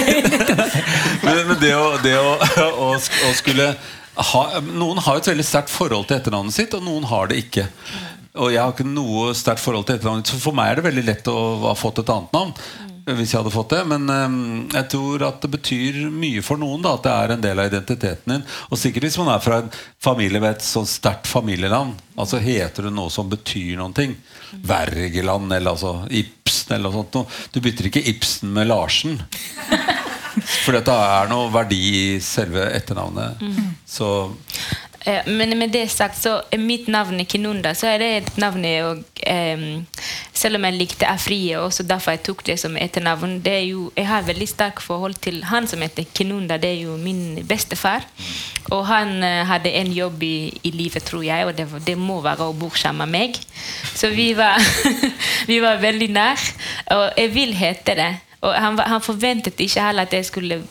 [1.27, 2.37] Men, men det, å, det å,
[2.71, 3.73] å, å skulle
[4.31, 7.65] ha, Noen har et veldig sterkt forhold til etternavnet sitt, og noen har det ikke.
[8.37, 11.07] Og jeg har ikke noe sterkt forhold til etternavnet så for meg er det veldig
[11.07, 12.53] lett å ha fått et annet navn.
[13.07, 14.39] Hvis jeg hadde fått det Men um,
[14.73, 17.69] jeg tror at det betyr mye for noen da at det er en del av
[17.69, 18.43] identiteten din.
[18.67, 19.69] Og sikkert hvis man er fra en
[20.03, 21.93] familie med et sånn sterkt familienavn.
[22.19, 24.17] Altså Heter du noe som betyr noen ting.
[24.67, 27.39] Wergeland eller altså Ibsen eller noe sånt.
[27.55, 29.21] Du bytter ikke Ibsen med Larsen.
[30.65, 33.39] For dette er noe verdi i selve etternavnet.
[33.87, 34.11] Så
[34.96, 38.65] Eh, Men med det sagt, så er mitt navn Kinunda, så er det et navn
[38.65, 39.85] jeg
[40.33, 43.91] Selv om jeg likte Afrie, og derfor jeg tok det som etternavn det er jo,
[43.95, 46.57] Jeg har veldig sterkt forhold til han som heter Kinunda.
[46.57, 48.03] Det er jo min bestefar.
[48.69, 52.19] Og han eh, hadde en jobb i, i livet, tror jeg, og det, det må
[52.21, 53.39] være å bo sammen med meg.
[53.95, 54.59] Så vi var,
[55.49, 56.47] vi var veldig nær.
[56.91, 58.13] Og jeg vil hete det.
[58.41, 60.61] Og han, han forventet ikke heller at jeg skulle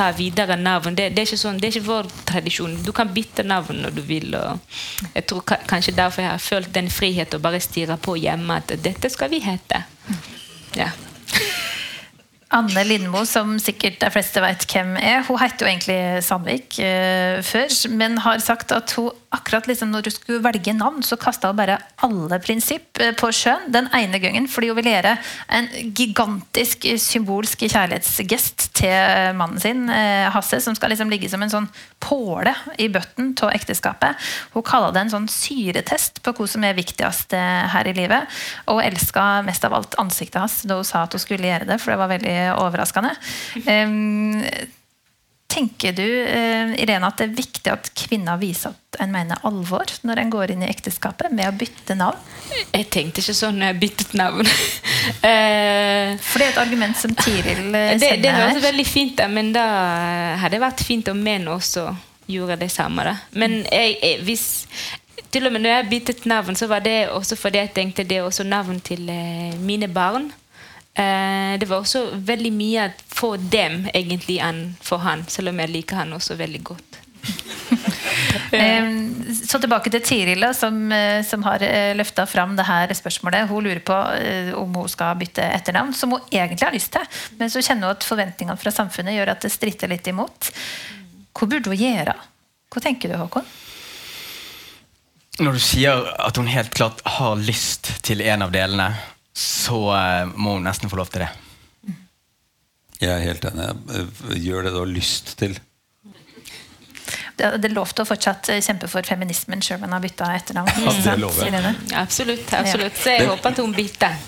[0.00, 0.96] ta videre navn.
[0.96, 2.78] Det, det, er sånn, det er ikke vår tradisjon.
[2.86, 4.32] Du kan bytte navn når du vil.
[4.38, 8.16] Og jeg tror ka- kanskje derfor jeg har følt den friheten å bare stirre på
[8.20, 9.84] hjemme at dette skal vi hete.
[10.78, 10.88] Ja.
[12.50, 17.36] Anne Lindmo, som sikkert de fleste vet hvem er, hun heter jo egentlig Sandvik eh,
[17.46, 21.50] før, men har sagt at hun akkurat liksom når hun skulle velge navn, så kasta
[21.50, 25.12] hun bare alle prinsipp eh, på sjøen den ene gangen, fordi hun ville gjøre
[25.56, 31.42] en gigantisk eh, symbolsk kjærlighetsgest til mannen sin, eh, Hasse, som skal liksom ligge som
[31.46, 31.68] en sånn
[32.02, 34.18] påle i bøtten av ekteskapet.
[34.56, 38.42] Hun kaller det en sånn syretest på hva som er viktigst eh, her i livet,
[38.66, 41.70] og hun elska mest av alt ansiktet hans da hun sa at hun skulle gjøre
[41.70, 43.14] det, for det var veldig overraskende.
[43.70, 44.42] Em,
[45.50, 49.90] tenker du, eh, Irene, at det er viktig at kvinner viser at en mener alvor
[50.06, 52.18] når en går inn i ekteskapet med å bytte navn?
[52.72, 54.50] Jeg tenkte ikke sånn når jeg byttet navn.
[55.24, 58.50] Eh, For det er et argument som Tiril sender det, det her.
[58.52, 58.58] Det her.
[58.66, 59.62] veldig fint men da
[60.42, 61.86] hadde det vært fint om menn også
[62.28, 63.06] gjorde det samme.
[63.08, 63.14] Da.
[63.32, 64.44] Men jeg, jeg, hvis
[65.32, 68.20] til og med når jeg byttet navn, så var det også fordi jeg tenkte det
[68.20, 70.30] er også navn til eh, mine barn.
[70.94, 75.70] Eh, det var også veldig mye for dem egentlig enn for han, selv om jeg
[75.70, 76.98] liker han også veldig godt.
[78.50, 81.62] Så tilbake til Tirila, som, eh, som har
[81.94, 83.48] løfta fram det her spørsmålet.
[83.48, 87.06] Hun lurer på eh, om hun skal bytte etternavn, som hun egentlig har lyst til.
[87.38, 90.50] Men så kjenner hun at forventningene fra samfunnet gjør at det stritter litt imot.
[91.36, 92.16] Hva burde hun gjøre?
[92.70, 93.46] Hva tenker du, Håkon?
[95.40, 98.90] Når du sier at hun helt klart har lyst til en av delene,
[99.40, 101.30] så eh, må hun nesten få lov til det.
[103.00, 103.68] jeg er helt enig.
[103.96, 105.54] Eh, Gjør det du har lyst til.
[107.40, 110.02] Det det er lov til å fortsatt eh, kjempe for feminismen sjøl om hun har
[110.04, 110.82] bytta etternavn.
[111.06, 111.30] Ja.
[111.46, 111.72] Irene?
[111.96, 112.52] Absolutt.
[112.52, 112.98] absolutt.
[113.00, 114.18] Så jeg Det- håper at hun bytter.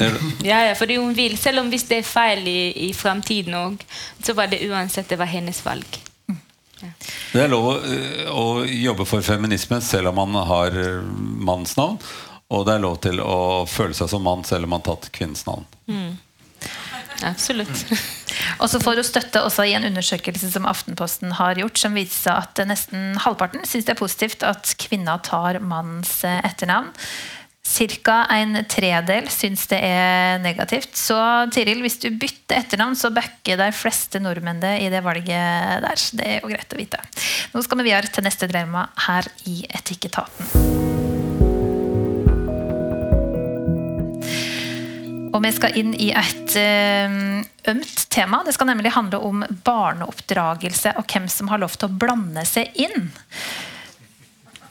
[0.00, 0.14] Er.
[0.40, 1.36] Ja, ja, fordi hun vil.
[1.36, 3.82] Selv om hvis det er feil i, i framtiden òg,
[4.24, 5.98] så var det uansett det var hennes valg.
[7.32, 7.74] Det er lov å,
[8.32, 11.04] å jobbe for feminisme selv om man har øh,
[11.44, 12.00] mannens navn.
[12.52, 15.12] Og det er lov til å føle seg som mann selv om man har tatt
[15.16, 15.64] kvinnens navn.
[17.24, 17.84] Absolutt.
[18.62, 22.34] Og så får hun støtte også i en undersøkelse som Aftenposten har gjort, som viser
[22.34, 26.92] at nesten halvparten syns det er positivt at kvinna tar mannens eh, etternavn.
[27.62, 30.96] Cirka en tredel syns det er negativt.
[30.98, 31.16] Så
[31.54, 36.06] Tiril, hvis du bytter etternavn, så backer de fleste nordmenn det i det valget der.
[36.18, 37.02] Det er jo greit å vite.
[37.54, 40.81] Nå skal vi videre til neste dilemma her i Etikketaten.
[45.32, 47.18] Og vi skal inn i et eh,
[47.72, 48.42] ømt tema.
[48.44, 52.72] Det skal nemlig handle om barneoppdragelse og hvem som har lov til å blande seg
[52.76, 53.08] inn.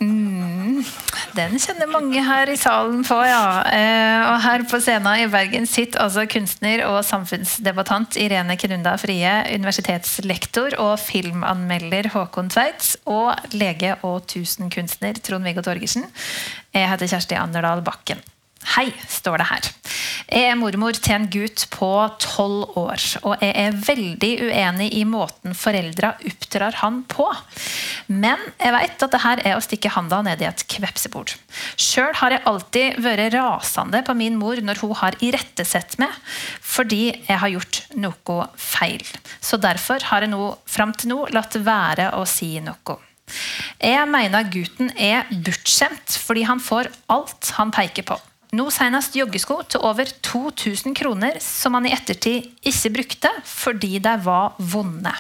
[0.02, 3.62] Den kjenner mange her i salen på, ja.
[3.70, 9.36] Eh, Og her på scenen i Bergen sitter altså kunstner og samfunnsdebattant Irene Knunda Frie,
[9.54, 16.10] universitetslektor og filmanmelder Håkon Tveits og lege og tusenkunstner Trond-Viggo Torgersen.
[16.74, 18.26] Jeg heter Kjersti Anderdal Bakken.
[18.62, 19.68] Hei, står det her.
[20.32, 21.90] Jeg er mormor til en gutt på
[22.22, 27.26] tolv år, og jeg er veldig uenig i måten foreldra oppdrar han på.
[28.08, 31.34] Men jeg vet at det her er å stikke handa ned i et kvepsebord.
[31.76, 36.16] Sjøl har jeg alltid vært rasende på min mor når hun har irettesett meg
[36.72, 39.04] fordi jeg har gjort noe feil.
[39.44, 43.02] Så derfor har jeg nå fram til nå latt være å si noe.
[43.82, 48.22] Jeg mener gutten er bortskjemt fordi han får alt han peker på.
[48.52, 54.16] Nå senest joggesko til over 2000 kroner som han i ettertid ikke brukte fordi de
[54.26, 55.14] var vonde.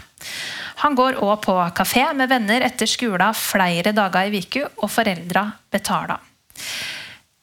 [0.82, 5.46] Han går òg på kafé med venner etter skolen flere dager i uka, og foreldra
[5.72, 6.20] betaler.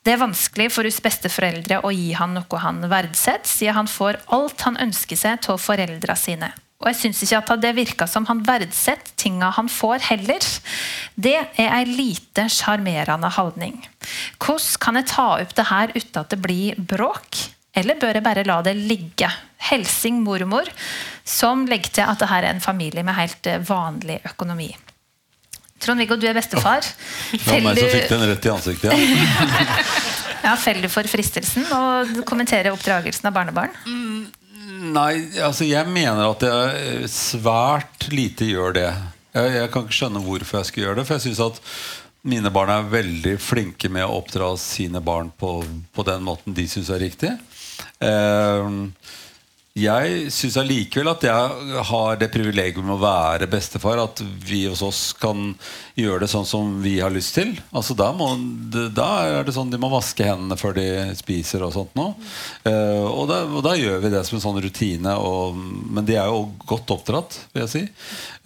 [0.05, 4.21] Det er vanskelig for hos besteforeldre å gi han noe han verdsetter, siden han får
[4.37, 6.53] alt han ønsker seg av foreldra sine.
[6.79, 10.45] Og jeg syns ikke at det virka som han verdsetter tinga han får, heller.
[11.19, 13.81] Det er ei lite sjarmerende holdning.
[14.39, 17.41] Hvordan kan jeg ta opp det her uten at det blir bråk?
[17.79, 19.31] Eller bør jeg bare la det ligge?
[19.69, 20.71] Helsing mormor,
[21.27, 24.71] som legger til at det her er en familie med helt eh, vanlig økonomi.
[25.83, 26.87] Trond-Viggo, du er bestefar.
[27.33, 28.95] Det var meg som fikk den rett i ansiktet.
[28.95, 29.75] Ja.
[30.47, 31.83] ja, Feller du for fristelsen å
[32.27, 33.75] kommentere oppdragelsen av barnebarn?
[34.69, 38.91] Nei, altså jeg mener at jeg svært lite gjør det.
[39.33, 41.07] Jeg, jeg kan ikke skjønne hvorfor jeg skal gjøre det.
[41.09, 41.63] For jeg syns at
[42.29, 45.63] mine barn er veldig flinke med å oppdra sine barn på,
[45.95, 47.33] på den måten de syns er riktig.
[48.05, 48.69] Eh,
[49.83, 54.01] jeg syns allikevel at jeg har det privilegium å være bestefar.
[54.03, 55.53] At vi hos oss kan
[55.99, 57.55] gjøre det sånn som vi har lyst til.
[57.73, 60.87] Altså Da, er det sånn de må vaske hendene før de
[61.19, 62.09] spiser og sånt nå.
[62.67, 65.15] Uh, og, da, og da gjør vi det som en sånn rutine.
[65.21, 67.85] Og, men de er jo godt oppdratt, vil jeg si.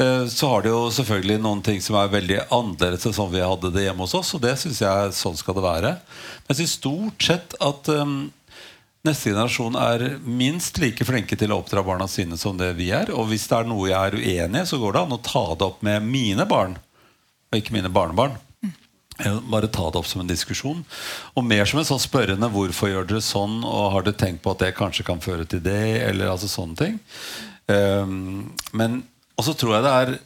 [0.01, 3.45] Uh, så har de jo selvfølgelig noen ting som er veldig annerledes enn sånn vi
[3.45, 4.35] hadde det hjemme hos oss.
[4.37, 5.97] Og det syns jeg sånn skal det være.
[6.43, 8.15] Men jeg syns stort sett at eh,
[9.03, 13.11] Neste generasjon er minst like flinke til å oppdra barna sine som det vi er.
[13.11, 15.43] Og hvis det er noe jeg er uenig i, så går det an å ta
[15.59, 16.77] det opp med mine barn.
[17.51, 18.39] Og ikke mine barnebarn.
[19.51, 20.85] Bare ta det opp som en diskusjon.
[21.35, 24.51] Og mer som en sånn spørrende 'Hvorfor gjør dere sånn?' Og 'Har dere tenkt på
[24.53, 27.01] at det kanskje kan føre til det?' Eller altså sånne ting.
[27.69, 29.03] Um, men
[29.39, 30.19] Og så tror jeg det er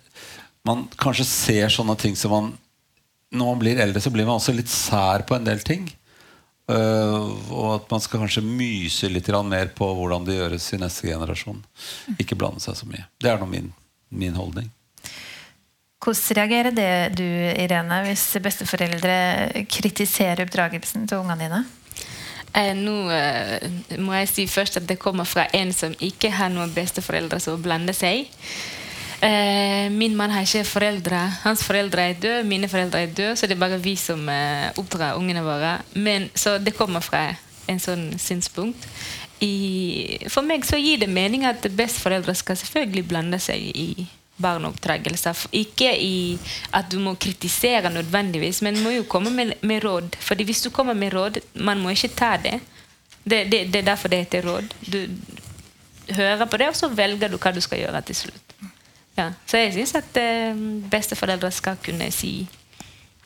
[0.64, 2.58] Man kanskje ser sånne ting som man
[3.30, 5.92] Når man blir eldre, så blir man også litt sær på en del ting.
[6.66, 11.06] Uh, og at man skal kanskje myse litt mer på hvordan det gjøres i neste
[11.06, 11.60] generasjon.
[12.18, 13.06] Ikke blande seg så mye.
[13.22, 13.70] Det er nå min,
[14.10, 14.72] min holdning.
[16.02, 21.62] Hvordan reagerer det du, Irene, hvis besteforeldre kritiserer oppdragelsen til ungene dine?
[22.56, 26.52] Eh, nå eh, må jeg si først at det kommer fra en som ikke har
[26.52, 28.30] noen besteforeldre som blander seg.
[29.20, 31.20] Eh, min mann har ikke foreldre.
[31.42, 34.68] Hans foreldre er døde, mine foreldre er døde, så det er bare vi som eh,
[34.76, 35.78] oppdrar ungene våre.
[35.94, 37.30] Men, så det kommer fra
[37.70, 38.84] en sånn synspunkt.
[39.40, 44.06] I, for meg så gir det mening at besteforeldre skal selvfølgelig blande seg i
[44.40, 45.32] barneoppdragelse.
[45.56, 46.36] Ikke i
[46.76, 50.16] at du må kritisere nødvendigvis, men må jo komme med, med råd.
[50.20, 52.58] Fordi hvis du kommer med råd, man må ikke ta det.
[53.24, 54.74] Det, det, det er derfor det heter råd.
[54.86, 55.00] Du
[56.14, 58.45] hører på det, og så velger du hva du skal gjøre til slutt.
[59.16, 59.30] Ja.
[59.48, 60.56] Så jeg syns at eh,
[60.90, 62.48] besteforeldre skal kunne si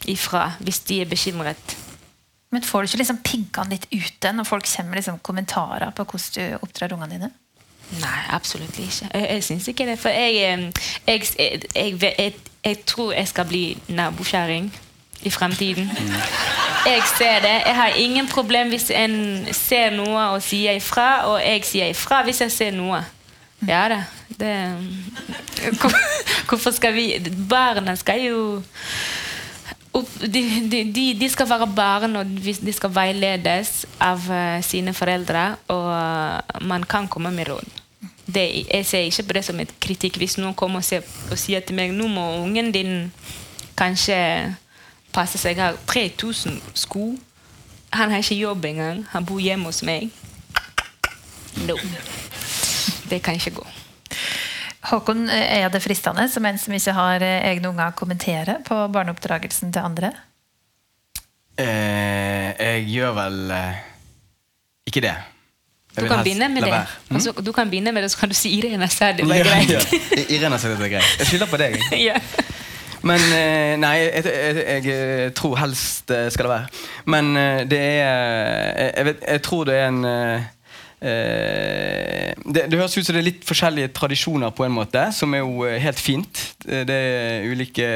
[0.08, 1.76] ifra hvis de er bekymret.
[2.50, 6.04] Men får du ikke liksom piggene litt ute når folk kommer med liksom kommentarer på
[6.04, 7.30] hvordan du oppdrar ungene dine?
[8.00, 9.08] Nei, absolutt ikke.
[9.14, 9.98] Jeg, jeg syns ikke det.
[9.98, 10.70] For jeg, eh,
[11.06, 14.70] jeg, jeg, jeg tror jeg skal bli nabokjerring
[15.22, 15.90] i fremtiden.
[16.86, 17.56] Jeg ser det.
[17.66, 22.22] Jeg har ingen problem hvis en ser noe og sier ifra, og jeg sier ifra
[22.24, 23.02] hvis jeg ser noe.
[23.68, 24.00] Ja da.
[24.40, 24.54] Det,
[26.48, 27.06] hvorfor skal vi
[27.48, 28.62] Barna skal jo
[30.22, 30.42] de,
[30.94, 35.56] de, de, skal være barn, og de de skal veiledes av eh, sine foreldre.
[35.68, 37.80] Og eh, man kan komme med råd.
[38.26, 40.16] Det, jeg ser ikke på det som et kritikk.
[40.16, 43.10] Hvis noen kommer og, ser, og sier til meg nå må ungen din
[43.78, 44.54] kanskje
[45.12, 47.16] passe seg har 3000 sko.
[47.90, 49.04] Han har ikke jobb engang.
[49.10, 50.10] Han bor hjemme hos meg.
[51.66, 51.74] No.
[53.10, 53.66] Det kan ikke gå.
[54.88, 58.78] Håkon, er det fristende som en som ikke har eh, egne unger, å kommentere på
[58.94, 60.12] barneoppdragelsen til andre?
[61.60, 63.82] Eh, jeg gjør vel eh,
[64.88, 65.16] ikke det.
[65.90, 66.70] Du kan helst begynne med det.
[66.72, 66.86] være.
[67.16, 69.36] Og så, du kan begynne med det, så kan du si Irene sa det var
[69.40, 69.70] Ja, greit.
[69.74, 69.80] ja.
[70.16, 71.16] I- Irene sa det var greit.
[71.18, 71.76] Jeg skylder på deg.
[72.08, 72.16] ja.
[73.02, 76.80] Men eh, Nei, jeg, jeg, jeg, jeg tror helst skal det være.
[77.10, 80.48] Men eh, det er jeg, jeg, vet, jeg tror det er en eh, eh,
[81.00, 85.40] det, det høres ut som det er litt forskjellige tradisjoner, på en måte som er
[85.44, 86.42] jo eh, helt fint.
[86.64, 87.88] Det det er ulike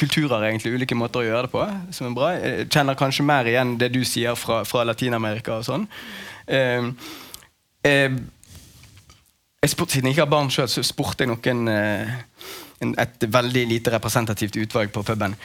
[0.00, 2.32] kulturer, egentlig, ulike måter å gjøre det på, som er bra.
[2.38, 5.84] Jeg kjenner kanskje mer igjen det du sier fra, fra Latin-Amerika og sånn.
[6.48, 6.88] Eh,
[7.84, 8.16] eh,
[9.66, 12.14] siden jeg ikke har barn sjøl, så spurte jeg noen eh,
[12.80, 15.36] et veldig lite representativt utvalg på puben.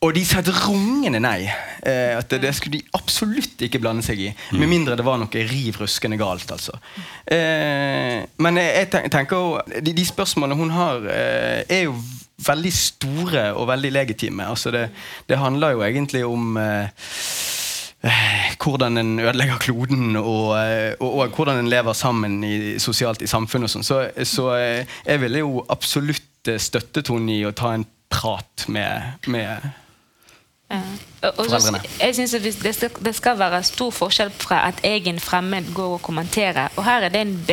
[0.00, 1.44] Og de sa et rungende nei.
[1.84, 4.30] Eh, at det, det skulle de absolutt ikke blande seg i.
[4.56, 6.48] Med mindre det var noe riv ruskende galt.
[6.54, 6.78] altså.
[7.28, 11.98] Eh, men jeg, tenker de, de spørsmålene hun har, eh, er jo
[12.46, 14.46] veldig store og veldig legitime.
[14.48, 14.86] Altså det,
[15.28, 16.88] det handler jo egentlig om eh,
[18.08, 23.20] eh, hvordan en ødelegger kloden, og, eh, og, og hvordan en lever sammen i, sosialt
[23.22, 23.72] i samfunnet.
[23.72, 23.84] sånn.
[23.84, 29.70] Så, så jeg ville jo absolutt støttet henne i å ta en prat med, med
[30.70, 30.80] Ja.
[31.22, 32.30] Så- jeg synes
[32.62, 36.68] det, skal, det skal være stor forskjell fra at egen fremmed går og kommenterer.
[36.76, 37.44] Og her er det en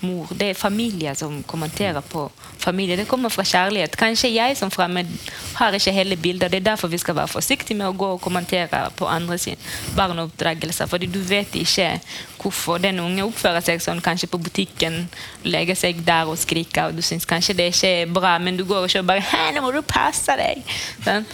[0.00, 0.26] bestemor.
[0.38, 2.96] Det er familier som kommenterer på familie.
[2.96, 3.96] Det kommer fra kjærlighet.
[3.96, 5.06] Kanskje jeg som fremmed
[5.54, 6.50] har ikke hele bildet.
[6.50, 9.56] Det er derfor vi skal være forsiktige med å gå og kommentere på andre sin
[9.96, 10.86] barneoppdragelse.
[10.86, 12.00] Fordi du vet ikke
[12.40, 15.08] hvorfor den unge oppfører seg sånn, kanskje på butikken,
[15.44, 18.64] legger seg der og skriker, og du syns kanskje det ikke er bra, men du
[18.64, 20.64] går ikke og bare Hæ, nå må du passe deg!
[21.04, 21.26] Sånn.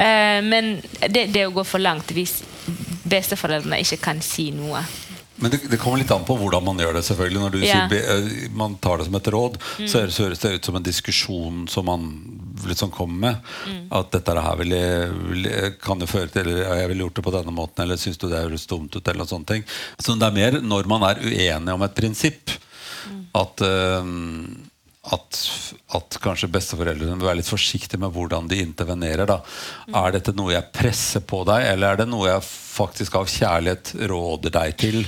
[0.00, 2.40] Eh, men det, det å gå for langt hvis
[3.04, 4.80] besteforeldrene ikke kan si noe.
[5.36, 7.02] Men det, det kommer litt an på hvordan man gjør det.
[7.08, 7.88] selvfølgelig Når du Ja.
[7.88, 9.56] sier, eh, man tar det som et råd,
[9.88, 12.04] så høres- det ut som en diskusjon som man
[12.66, 13.36] liksom kommer med.
[13.90, 17.04] At dette her vil jeg, vil jeg, kan det føre til Eller «Ja, jeg ville
[17.04, 19.08] gjort det på denne måten, eller syns du det høres dumt ut?
[19.08, 19.64] Eller sånne ting.
[19.98, 22.50] Så det er mer når man er uenig om et prinsipp,
[23.34, 24.02] at eh,
[25.12, 25.38] at,
[25.98, 29.28] at kanskje besteforeldrene bør være litt forsiktige med hvordan de intervenerer.
[29.28, 29.40] Da.
[30.00, 33.94] Er dette noe jeg presser på deg, eller er det noe jeg faktisk av kjærlighet
[34.10, 35.02] råder deg til?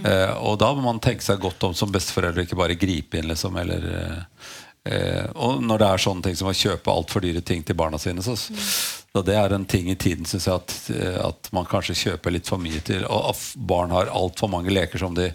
[0.00, 3.28] Eh, og da må man tenke seg godt om som besteforeldre, ikke bare gripe inn.
[3.28, 4.48] Liksom, eller, eh,
[4.92, 8.00] eh, og når det er sånne ting som å kjøpe altfor dyre ting til barna
[8.00, 11.68] sine, så, så det er en ting i tiden synes jeg at, eh, at man
[11.68, 13.04] kanskje kjøper litt for mye til.
[13.04, 13.36] Og
[13.68, 15.30] barn har altfor mange leker som de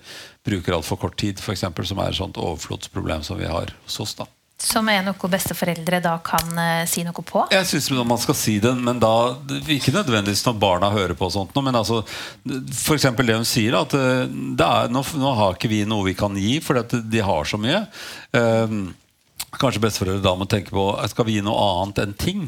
[0.46, 4.00] bruker altfor kort tid, for eksempel, som er et sånt overflodsproblem som vi har hos
[4.02, 4.16] oss.
[4.18, 4.28] da.
[4.62, 7.48] Som er noe besteforeldre da kan eh, si noe på.
[7.54, 9.34] Jeg syns man skal si det, men da
[9.74, 11.26] ikke nødvendigvis når barna hører på.
[11.26, 12.04] og sånt Men altså,
[12.78, 16.06] for eksempel det hun sier, at eh, det er, nå, nå har ikke vi noe
[16.12, 17.86] vi kan gi, fordi at de har så mye.
[18.38, 18.76] Eh,
[19.58, 22.46] kanskje besteforeldre da må tenke på Skal vi gi noe annet enn ting?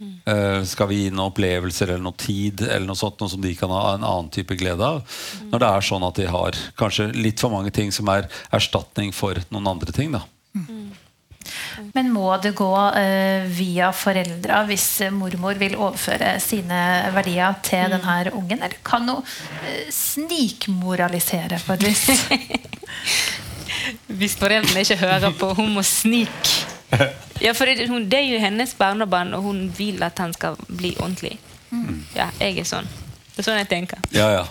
[0.00, 3.52] Eh, skal vi gi noen opplevelser eller noe tid eller noe sånt noe som de
[3.56, 5.02] kan ha en annen type glede av?
[5.50, 9.12] Når det er sånn at de har kanskje litt for mange ting som er erstatning
[9.12, 10.16] for noen andre ting.
[10.16, 10.24] da
[11.92, 16.80] Men må det gå uh, via foreldra hvis eh, mormor vil overføre sine
[17.12, 18.56] verdier til denne ungen?
[18.56, 22.08] Eller kan hun uh, snikmoralisere på et vis?
[24.20, 26.69] Hvis foreldrene ikke hører på, hun må snike.
[27.40, 30.56] Ja, for det, hun, det er jo hennes barnebarn, og hun vil at han skal
[30.68, 31.38] bli ordentlig.
[32.16, 32.88] Ja, jeg er sånn.
[33.30, 34.00] Det er sånn jeg tenker.
[34.12, 34.42] Ja, ja.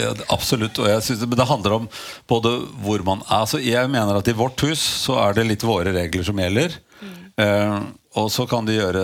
[0.00, 0.78] Ja, absolutt.
[0.78, 1.88] Og jeg synes, det- men det handler om
[2.28, 2.52] både
[2.84, 3.40] hvor man er.
[3.42, 6.76] Altså, jeg mener at i vårt hus så er det litt våre regler som gjelder.
[7.40, 7.80] Eh,
[8.18, 9.00] og så kan de gjøre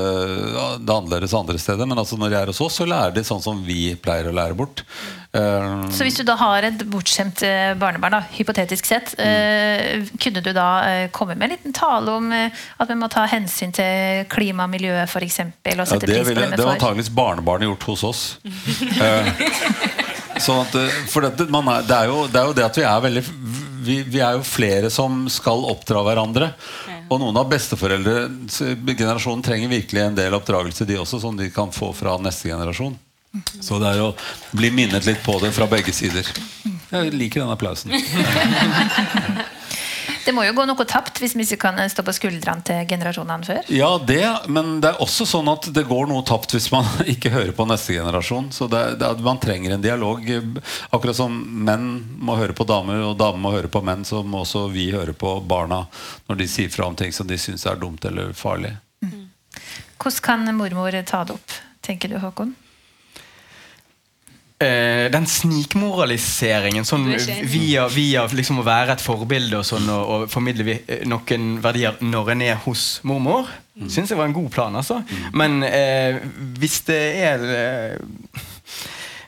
[0.82, 1.86] det annerledes andre steder.
[1.86, 4.34] Men altså når de er hos oss, så lærer de sånn som vi pleier å
[4.34, 4.82] lære bort.
[5.30, 10.42] Eh, Så hvis du da har et bortskjemt eh, barnebarn, da, hypotetisk sett, eh, kunne
[10.42, 14.66] du da komme med en liten tale om at vi må ta hensyn til klima
[14.66, 18.24] og miljø, f.eks., og ja, det, ville, det var antakeligvis barnebarnet gjort hos oss.
[19.06, 20.74] Eh, sånn at,
[21.10, 23.22] for dette, man er, det, er jo, det er jo det at vi er veldig
[23.86, 26.50] vi, vi er jo flere som skal oppdra hverandre.
[27.06, 31.92] Og noen av besteforeldregenerasjonen trenger virkelig en del oppdragelse, de også, som de kan få
[31.94, 32.96] fra neste generasjon.
[33.60, 34.14] Så det er å
[34.56, 36.26] bli minnet litt på det fra begge sider.
[36.90, 37.92] Jeg liker den applausen.
[40.26, 43.46] Det må jo gå noe tapt hvis vi ikke kan stå på skuldrene til generasjonene
[43.46, 43.60] før.
[43.70, 47.30] Ja, det, men det er også sånn at det går noe tapt hvis man ikke
[47.30, 48.50] hører på neste generasjon.
[48.50, 50.26] Så det, det, Man trenger en dialog.
[50.90, 51.86] Akkurat som menn
[52.18, 55.14] må høre på damer, og damer må høre på menn, så må også vi høre
[55.14, 55.84] på barna
[56.26, 58.74] når de sier fra om ting som de syns er dumt eller farlig.
[60.02, 62.56] Hvordan kan mormor ta det opp, tenker du, Håkon?
[64.56, 67.10] Eh, den snikmoraliseringen sånn,
[67.44, 71.58] via, via liksom å være et forbilde og, sånn, og, og formidle vi, eh, noen
[71.60, 73.90] verdier når en er hos mormor, mm.
[73.92, 74.78] syns jeg var en god plan.
[74.80, 75.02] Altså.
[75.36, 76.22] Men uh,
[76.56, 78.22] hvis det er uh,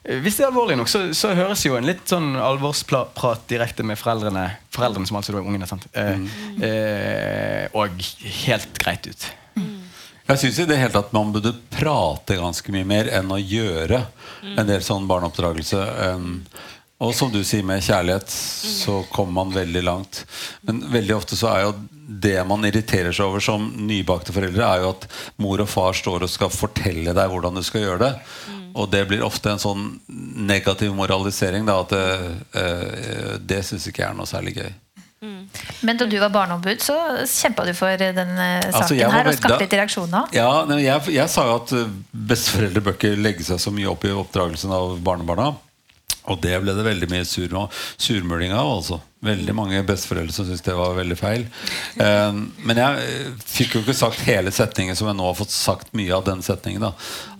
[0.08, 3.98] hvis det er alvorlig nok, så, så høres jo en litt sånn alvorsprat direkte med
[4.00, 5.84] foreldrene, foreldrene som altså er ungene, sant?
[5.92, 6.22] Eh,
[6.64, 8.00] eh, og
[8.46, 9.26] helt greit ut.
[10.28, 14.00] Jeg syns i det hele tatt man burde prate ganske mye mer enn å gjøre
[14.42, 15.84] en del sånn barneoppdragelse.
[16.98, 20.24] Og som du sier, med kjærlighet så kommer man veldig langt.
[20.66, 21.74] Men veldig ofte så er jo
[22.08, 25.06] det man irriterer seg over som nybakte foreldre, er jo at
[25.38, 28.12] mor og far står og skal fortelle deg hvordan du skal gjøre det.
[28.78, 29.86] Og det blir ofte en sånn
[30.48, 31.66] negativ moralisering.
[31.68, 34.70] Da, at det, eh, det syns ikke jeg er noe særlig gøy.
[35.20, 36.94] Men da du var barneombud, så
[37.26, 40.28] kjempa du for den eh, saken Altså, her og skapte litt reaksjoner.
[40.36, 44.06] Ja, jeg, jeg sa jo at eh, besteforeldre bør ikke legge seg så mye opp
[44.06, 45.56] i oppdragelsen av barnebarna.
[46.28, 47.54] Og det ble det veldig mye sur,
[47.96, 48.68] surmuling av.
[48.78, 51.46] altså Veldig mange besteforeldre som syntes det var veldig feil.
[51.98, 55.94] Eh, men jeg fikk jo ikke sagt hele setningen som jeg nå har fått sagt
[55.98, 56.84] mye av den setningen.
[56.84, 56.92] da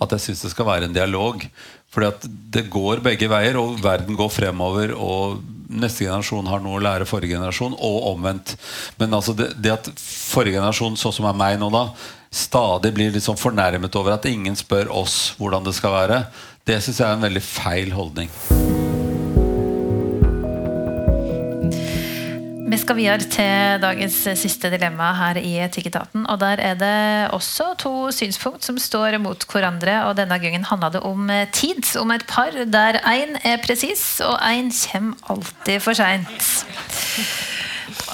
[0.03, 1.47] At jeg syns det skal være en dialog.
[1.95, 4.93] Fordi at det går begge veier, og verden går fremover.
[4.97, 8.57] Og neste generasjon har noe å lære forrige generasjon, og omvendt.
[9.01, 11.89] Men altså det, det at forrige generasjon, sånn som er meg nå, da
[12.29, 16.21] stadig blir sånn fornærmet over at ingen spør oss hvordan det skal være,
[16.69, 18.88] det syns jeg er en veldig feil holdning.
[22.69, 26.27] Vi skal videre til dagens siste dilemma her i Etikketaten.
[26.29, 30.03] Og der er det også to synspunkt som står mot hverandre.
[30.05, 31.81] Og denne gangen handla det om tid.
[31.97, 36.67] Om et par der én er presis, og én kommer alltid for seint.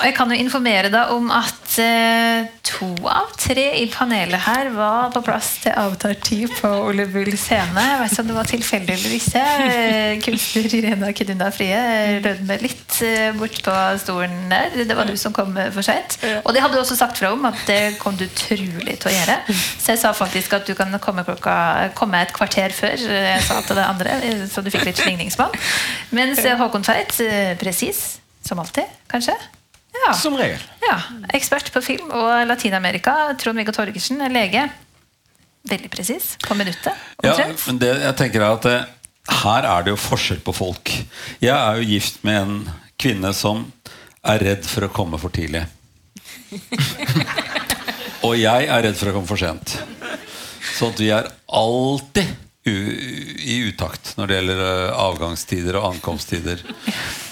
[0.05, 5.11] Jeg kan jo informere deg om at eh, to av tre i panelet her var
[5.15, 7.85] på plass til avtar tid på Ole Bull scene.
[7.85, 9.45] Jeg vet ikke om det var tilfeldig eller ikke.
[9.65, 11.81] Eh, Kunstner Irena Kidunda Frie
[12.25, 14.77] rødmer litt eh, bort på stolen der.
[14.85, 16.19] Det var du som kom eh, for seint.
[16.45, 19.15] Og det hadde du også sagt fra om at det kom du trolig til å
[19.15, 19.39] gjøre.
[19.55, 21.57] Så jeg sa faktisk at du kan komme, klokka,
[21.99, 25.01] komme et kvarter før eh, jeg sa til det andre, eh, så du fikk litt
[25.03, 25.55] slingringsmonn.
[26.15, 28.05] Mens eh, Håkon Tveit, eh, presis
[28.45, 29.37] som alltid, kanskje?
[29.95, 30.13] Ja.
[30.19, 30.63] Som regel.
[30.83, 30.97] Ja,
[31.37, 33.15] Ekspert på film og Latin-Amerika.
[33.41, 34.65] Trond-Viggo Torgersen er lege.
[35.71, 36.35] Veldig presis.
[36.45, 36.93] På minuttet.
[37.25, 37.37] Ja,
[37.69, 38.91] men det jeg tenker er at eh,
[39.45, 40.91] Her er det jo forskjell på folk.
[41.41, 42.59] Jeg er jo gift med en
[43.01, 43.65] kvinne som
[44.25, 45.63] er redd for å komme for tidlig.
[48.27, 49.79] Og jeg er redd for å komme for sent.
[50.75, 52.35] Så at vi er alltid
[52.65, 56.65] i utakt når det gjelder eh, avgangstider og ankomsttider.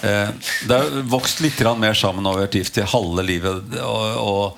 [0.03, 0.31] Eh,
[0.67, 3.77] det har vokst litt mer sammen over gift i halve livet.
[3.79, 4.57] Og,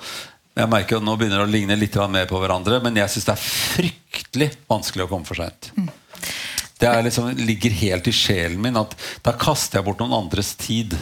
[0.58, 3.28] jeg merker at Nå begynner det å ligne litt mer på hverandre, men jeg syns
[3.28, 5.70] det er fryktelig vanskelig å komme for seint.
[6.82, 10.56] Det er liksom, ligger helt i sjelen min at da kaster jeg bort noen andres
[10.58, 10.98] tid.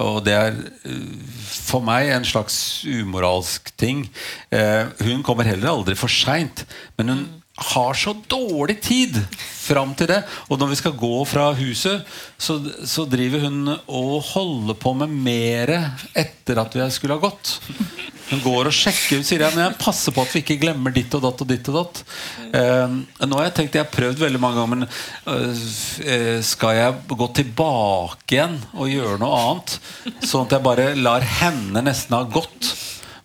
[0.00, 1.00] Og det er øh,
[1.42, 4.04] for meg en slags umoralsk ting.
[4.52, 6.66] Eh, hun kommer heller aldri for seint,
[7.00, 7.24] men hun
[7.70, 9.18] har så dårlig tid
[9.62, 10.22] fram til det.
[10.50, 12.06] Og når vi skal gå fra huset,
[12.40, 12.58] så,
[12.88, 15.74] så driver hun og holder på med mer
[16.18, 17.56] etter at vi skulle ha gått.
[18.32, 20.94] Hun går og sjekker ut, sier jeg, men jeg passer på at vi ikke glemmer
[20.94, 22.02] ditt og datt og ditt og datt.
[22.56, 22.94] Eh,
[23.28, 24.86] nå har jeg tenkt, jeg har prøvd veldig mange ganger, men
[25.34, 29.76] eh, skal jeg gå tilbake igjen og gjøre noe annet?
[30.24, 32.72] Sånn at jeg bare lar henne nesten ha gått.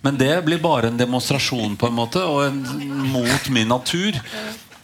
[0.08, 2.62] Men det blir bare en demonstrasjon på en måte, og en,
[3.12, 4.16] mot min natur.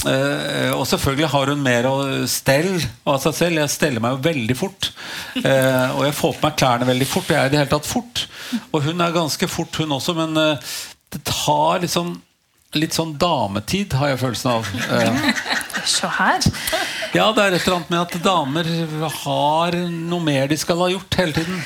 [0.04, 1.94] Uh, og selvfølgelig har hun mer å
[2.28, 3.62] stelle av seg selv.
[3.62, 4.90] Jeg steller meg jo veldig fort.
[5.38, 7.30] Uh, og jeg får på meg klærne veldig fort.
[7.30, 8.26] Og jeg er i det hele tatt fort.
[8.74, 10.76] Og hun er ganske fort, hun også, men uh,
[11.16, 12.18] det tar liksom
[12.76, 14.72] litt sånn dametid, har jeg følelsen av.
[15.88, 16.48] Se her.
[17.16, 18.74] ja, det er et eller annet med at damer
[19.22, 21.64] har noe mer de skal ha gjort hele tiden.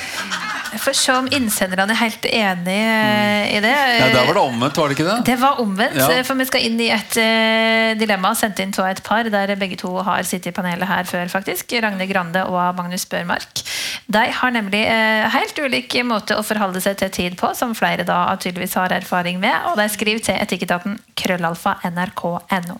[0.81, 3.55] Får se om innsenderne er helt enig mm.
[3.57, 3.73] i det.
[3.73, 5.17] Ja, Der var det omvendt, var det ikke det?
[5.29, 6.23] Det var omvendt, Ja.
[6.27, 9.79] for vi skal inn i et uh, dilemma sendt inn av et par, der begge
[9.79, 11.73] to har sittet i panelet her før, faktisk.
[11.83, 13.63] Ragne Grande og Magnus Børmark.
[14.07, 18.05] De har nemlig uh, helt ulik måte å forholde seg til tid på, som flere
[18.07, 22.79] da tydeligvis har erfaring med, og de skriver til etikketaten krøllalfa nrk.no.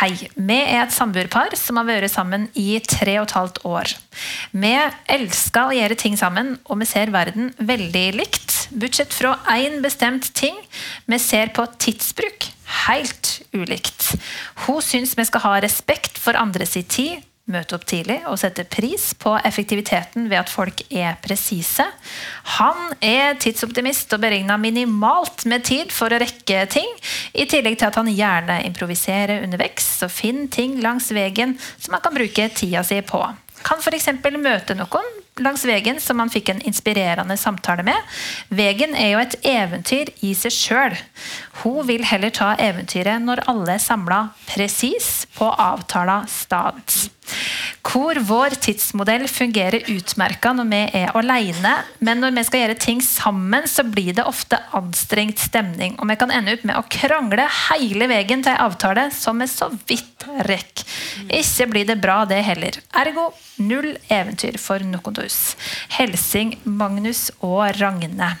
[0.00, 3.94] Hei, vi er et samboerpar som har vært sammen i tre og et halvt år.
[4.52, 4.72] Vi
[5.16, 8.56] elsker å gjøre ting sammen, og vi ser verden veldig likt.
[8.74, 10.56] Bortsett fra én bestemt ting.
[11.10, 12.48] Vi ser på tidsbruk
[12.86, 14.14] helt ulikt.
[14.64, 19.10] Hun syns vi skal ha respekt for andres tid, møte opp tidlig og sette pris
[19.20, 21.84] på effektiviteten ved at folk er presise.
[22.56, 26.88] Han er tidsoptimist og beregner minimalt med tid for å rekke ting,
[27.36, 32.04] i tillegg til at han gjerne improviserer underveis og finner ting langs veien som han
[32.04, 33.20] kan bruke tida si på.
[33.64, 34.10] Kan f.eks.
[34.36, 35.12] møte noen
[35.42, 38.14] langs veien som han fikk en inspirerende samtale med.
[38.54, 40.98] Veien er jo et eventyr i seg sjøl.
[41.62, 46.82] Hun vil heller ta eventyret når alle er samla presis på avtala stad.
[47.84, 53.02] Hvor vår tidsmodell fungerer utmerka når vi er aleine, men når vi skal gjøre ting
[53.04, 57.44] sammen, så blir det ofte anstrengt stemning, og vi kan ende opp med å krangle
[57.68, 60.86] hele veien til en avtale som vi så vidt rekker.
[61.28, 62.80] Ikke blir det bra, det heller.
[62.96, 63.28] Ergo
[63.60, 65.54] null eventyr for Nokondus.
[65.98, 68.32] Helsing Magnus og Ragne.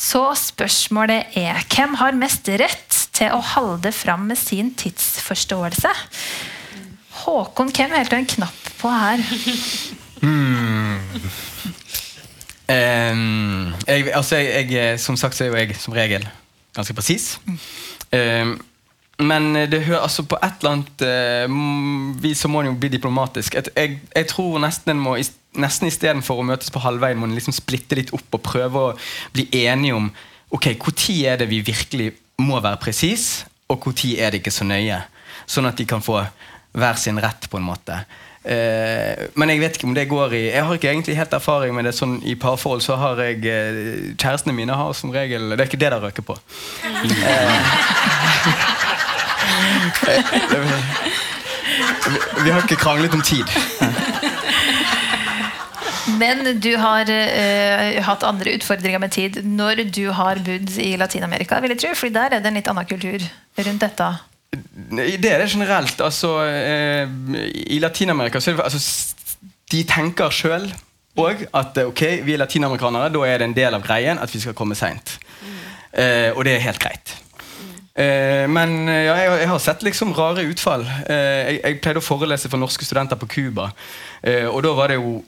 [0.00, 5.92] Så spørsmålet er hvem har mest rett til å holde fram med sin tidsforståelse?
[7.20, 9.24] Håkon, hvem helte en knapp på her?
[12.70, 16.26] Ehm, jeg, altså jeg, jeg, som sagt så er jo jeg som regel
[16.76, 17.40] ganske presis.
[18.14, 18.60] Um,
[19.20, 22.88] men det hører altså på et eller annet uh, vis så må en jo bli
[22.94, 23.58] diplomatisk.
[23.58, 25.18] Et, jeg, jeg tror nesten en må
[25.50, 28.90] Nesten istedenfor å møtes på halvveien må en liksom splitte litt opp og prøve å
[29.34, 30.04] bli enige om
[30.54, 34.66] Ok, når er det vi virkelig må være presis, og når er det ikke så
[34.66, 34.96] nøye.
[35.46, 36.20] Sånn at de kan få
[36.72, 38.04] hver sin rett, på en måte.
[38.40, 41.74] Eh, men jeg vet ikke om det går i Jeg har ikke egentlig helt erfaring
[41.76, 41.92] med det.
[41.92, 45.80] Sånn I parforhold så har jeg eh, Kjærestene mine har som regel Det er ikke
[45.82, 46.38] det de røker på.
[52.10, 53.44] Vi, vi har ikke kranglet om tid.
[56.18, 61.60] Men du har uh, hatt andre utfordringer med tid når du har bodd i Latin-Amerika,
[61.62, 63.20] vil jeg tro, for der er det en litt annen kultur
[63.60, 64.08] rundt dette.
[64.50, 66.00] Det er det generelt.
[66.02, 67.08] Altså, eh,
[67.70, 69.14] I Latin-Amerika så er det altså,
[69.70, 70.66] De tenker sjøl
[71.20, 74.30] òg at eh, ok, vi er latinamerikanere, da er det en del av greien at
[74.34, 75.18] vi skal komme seint.
[75.92, 77.14] Eh, og det er helt greit.
[77.94, 80.86] Eh, men eh, ja, jeg, jeg har sett liksom rare utfall.
[80.86, 83.70] Eh, jeg, jeg pleide å forelese for norske studenter på Cuba.
[84.52, 85.20] Og da var det jo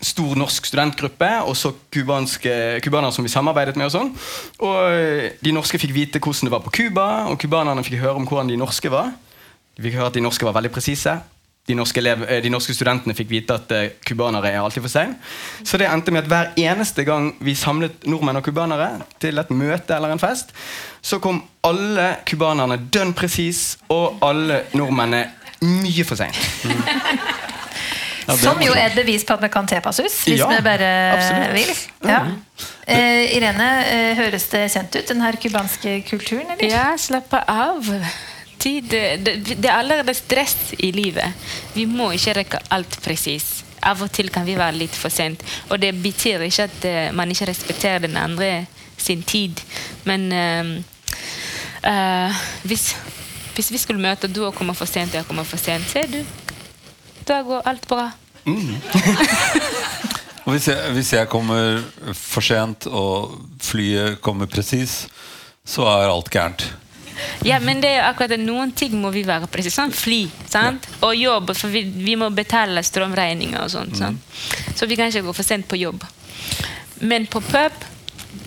[0.00, 3.90] stor norsk studentgruppe og så cubanere som vi samarbeidet med.
[3.90, 4.12] Og sånn
[4.64, 8.16] Og eh, De norske fikk vite hvordan det var på Cuba, og cubanerne fikk høre
[8.20, 9.12] om hvordan de norske var.
[9.76, 11.18] De fikk høre at de norske var veldig presise.
[11.68, 15.14] De eh, de norske studentene fikk vite at eh, cubanere er alltid for sein.
[15.64, 19.50] Så det endte med at hver eneste gang vi samlet nordmenn og cubanere til et
[19.50, 20.54] møte eller en fest,
[21.02, 25.30] så kom alle cubanerne dønn presis, og alle nordmennene
[25.60, 26.40] mye for seint.
[28.40, 30.90] Som jo er et bevis på at vi kan tilpasse oss, hvis Ja, vi bare
[31.14, 31.54] absolutt.
[31.54, 32.10] vil.
[32.10, 32.20] Ja.
[32.86, 36.50] Eh, Irene, eh, høres det kjent ut, den her cubanske kulturen?
[36.50, 36.70] eller?
[36.70, 37.88] Ja, slappe av.
[38.60, 41.32] Tid, det, det er allerede stress i livet.
[41.74, 43.62] Vi må ikke rekke alt presis.
[43.82, 45.40] Av og til kan vi være litt for sent.
[45.70, 48.66] Og det betyr ikke at eh, man ikke respekterer den andre
[49.00, 49.56] sin tid.
[50.04, 50.74] Men eh,
[51.88, 52.90] eh, hvis,
[53.56, 56.10] hvis vi skulle møte du og kommer for sent, og jeg kommer for sent, ser
[56.12, 56.20] du,
[57.28, 58.10] da går alt bra.
[60.46, 61.82] Og hvis jeg, hvis jeg kommer
[62.16, 65.04] for sent, og flyet kommer presis,
[65.66, 66.64] så er alt gærent.
[67.44, 68.40] Ja, men det er jo akkurat det.
[68.40, 69.76] Noen ting må vi være presise.
[69.76, 70.88] Sånn fly sant?
[71.04, 74.00] og jobb, for vi, vi må betale strømregninger og sånt.
[74.00, 74.16] Mm.
[74.74, 76.04] Så vi kan ikke gå for sent på jobb.
[77.04, 77.86] Men på pub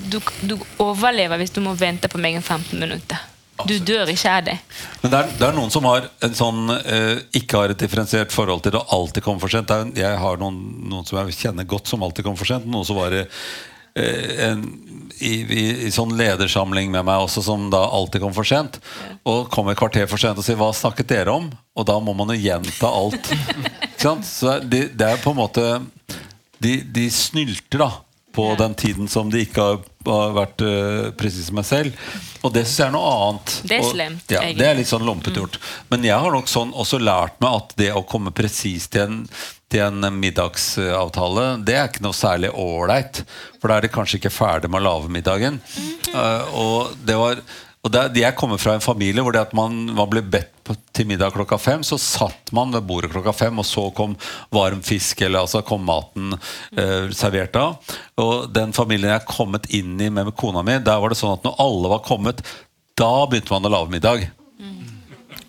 [0.09, 3.21] du, du overlever hvis du må vente på meg i 15 minutter.
[3.69, 4.55] Du dør ikke av det.
[5.03, 8.33] Men det er, det er noen som har en sånn eh, ikke har et differensiert
[8.33, 9.69] forhold til det å alltid komme for sent.
[9.95, 10.57] Jeg har noen,
[10.89, 12.65] noen som jeg kjenner godt, som alltid kommer for sent.
[12.65, 13.27] Noen som var eh,
[14.49, 14.63] en,
[15.21, 18.79] i, i, i sånn ledersamling med meg også, som da alltid kom for sent.
[19.29, 22.13] Og kom et kvarter for sent og sier 'hva snakket dere om?' Og da må
[22.17, 23.29] man jo gjenta alt.
[24.27, 25.63] Så det, det er på en måte
[26.59, 27.91] De, de snylter da
[28.33, 28.55] på Ja.
[28.65, 29.79] den tiden som de ikke har,
[30.11, 31.93] har vært uh, presis med selv.
[32.43, 33.55] Og det syns jeg er noe annet.
[33.63, 34.57] Det er Og- Ja, egentlig.
[34.59, 35.57] det er litt sånn lompete gjort.
[35.89, 39.29] Men jeg har nok sånn også lært meg at det å komme presis til en,
[39.69, 43.23] til en middagsavtale, det er ikke noe særlig ålreit.
[43.61, 45.61] For da er de kanskje ikke ferdig med å lage middagen.
[46.13, 47.39] Eh, og det var
[47.83, 50.51] og det, er- Jeg kommer fra en familie hvor det at man, man ble bedt
[50.63, 51.81] på, til middag klokka fem.
[51.83, 54.15] Så satt man ved bordet klokka fem, og så kom
[54.55, 56.33] varm fisk, eller altså kom maten
[56.77, 57.65] eh, servert da.
[58.23, 61.43] Og den familien jeg kommet inn i med kona mi, der var det sånn at
[61.43, 62.39] når alle var kommet,
[62.95, 64.29] da begynte man å lage middag.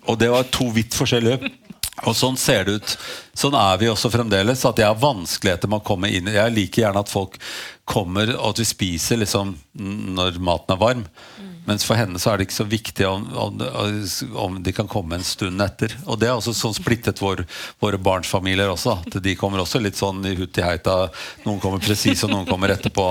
[0.05, 1.49] Og det var to vidt forskjellige.
[2.05, 2.91] Og sånn ser det ut.
[3.39, 4.65] Sånn er vi også fremdeles.
[4.67, 6.27] At jeg har vanskeligheter med å komme inn.
[6.29, 7.37] Jeg liker gjerne at folk
[7.87, 11.05] kommer, og at vi spiser liksom når maten er varm.
[11.65, 13.63] Mens for henne så er det ikke så viktig om, om,
[14.45, 15.95] om de kan komme en stund etter.
[16.05, 17.43] Og det er også sånn splittet vår,
[17.81, 18.99] våre barnsfamilier også.
[19.01, 20.97] At de kommer også litt sånn i hutt i heita.
[21.45, 23.07] Noen kommer presis, og noen kommer etterpå.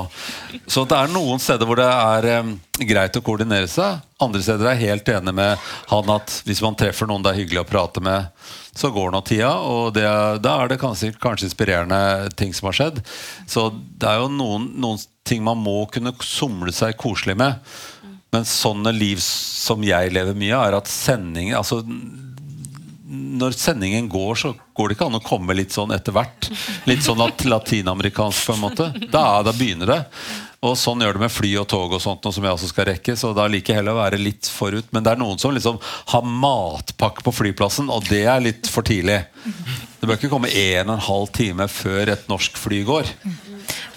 [0.66, 4.02] Så det er noen steder hvor det er um, greit å koordinere seg.
[4.22, 7.40] Andre steder er jeg helt enig med han at hvis man treffer noen det er
[7.42, 8.30] hyggelig å prate med,
[8.74, 10.07] så går nå tida, og det,
[10.42, 13.02] da er det kanskje, kanskje inspirerende ting som har skjedd.
[13.50, 17.61] Så det er jo noen, noen ting man må kunne somle seg koselig med.
[18.35, 21.82] Men sånne liv som jeg lever mye av, er at sendingen altså,
[23.45, 26.51] Når sendingen går, så går det ikke an å komme litt sånn etter hvert.
[26.91, 28.89] Litt sånn lat latinamerikansk, på en måte.
[29.12, 30.01] Da, da begynner det.
[30.64, 32.89] Og sånn gjør det med fly og tog og sånt, noe som jeg også skal
[32.89, 33.14] rekke.
[33.20, 34.87] Så da liker jeg heller å være litt forut.
[34.97, 35.76] Men det er noen som liksom
[36.14, 39.20] har matpakke på flyplassen, og det er litt for tidlig.
[40.01, 43.12] Det bør ikke komme en og en halv time før et norsk fly går.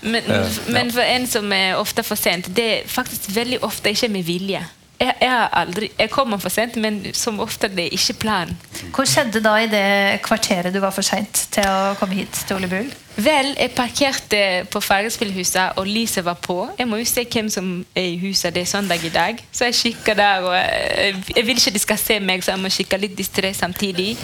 [0.02, 3.94] Men, Eh, men for en som er ofte for sent, det er faktisk veldig ofte
[3.94, 4.64] ikke med vilje.
[4.98, 8.56] Jeg, jeg, har aldri, jeg kommer for sent, men som ofte det er ikke planen.
[8.96, 12.58] Hva skjedde da i det kvarteret du var for seint til å komme hit til
[12.58, 12.88] Ole Bull?
[13.18, 14.40] Vel, jeg parkerte
[14.74, 16.58] på Fargespillhuset, og lyset var på.
[16.80, 18.54] Jeg må jo se hvem som er i huset.
[18.56, 19.42] Det er søndag i dag.
[19.52, 22.64] Så jeg kikker der, og jeg, jeg vil ikke de skal se meg, så jeg
[22.66, 24.16] må kikke litt distré samtidig.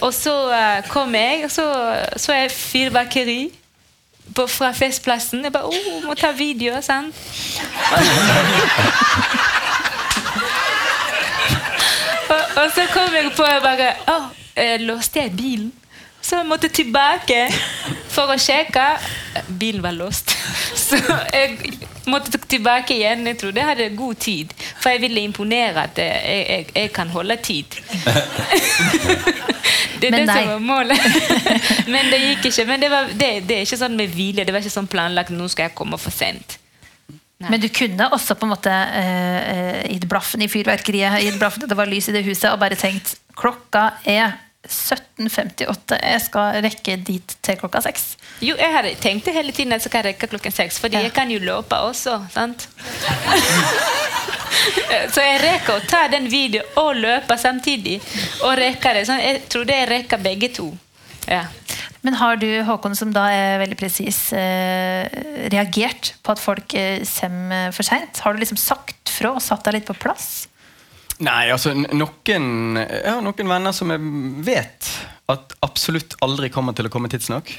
[0.00, 1.66] Og så eh, kom jeg, og så
[2.20, 3.40] så jeg fyrverkeri
[4.34, 5.44] på, fra Festplassen.
[5.44, 6.80] Jeg bare oh, må ta video.
[6.82, 7.14] sant?
[12.34, 14.16] og, og så kom jeg på jeg bare Å,
[14.56, 15.72] eh, låste jeg bilen?
[16.20, 17.46] Så jeg måtte tilbake
[18.12, 18.98] for å sjekke.
[19.48, 20.34] Bilen var låst.
[20.88, 20.96] Så
[21.32, 23.26] jeg måtte tilbake igjen.
[23.30, 24.54] Jeg trodde jeg hadde god tid.
[24.80, 27.78] For jeg ville imponere at jeg, jeg, jeg kan holde tid.
[29.98, 30.38] Det er Men det nei.
[30.38, 31.00] som var målet.
[31.92, 32.64] Men det gikk ikke.
[32.68, 34.44] Men det, var, det, det er ikke sånn med hvile.
[34.46, 36.58] Det var ikke sånn planlagt nå skal jeg komme for sent.
[37.38, 37.52] Nei.
[37.52, 41.70] Men du kunne også på en måte uh, gitt blaffen i fyrverkeriet, gitt blaffen at
[41.70, 44.34] det var lys i det huset, og bare tenkt klokka er
[44.66, 48.10] 17.58, jeg skal rekke dit til klokka seks.
[48.40, 51.02] Jo, jeg har tenkt det hele tiden at jeg skal rekke klokken seks, fordi Ja.
[51.08, 52.20] jeg kan jo løpe også.
[52.30, 52.68] sant?
[55.14, 57.98] Så jeg rekker å ta den videoen og løpe samtidig.
[58.46, 59.06] Og rekker det.
[59.08, 60.70] Så jeg trodde jeg rekker begge to.
[61.28, 61.44] Ja.
[62.02, 65.08] Men har du, Håkon, som da er veldig presis, eh,
[65.52, 68.18] reagert på at folk eh, kommer for seint?
[68.24, 70.46] Har du liksom sagt fra og satt deg litt på plass?
[71.18, 73.98] Nei, altså noen Jeg har noen venner som jeg
[74.46, 74.90] vet
[75.28, 77.50] at absolutt aldri kommer til å komme tidsnok.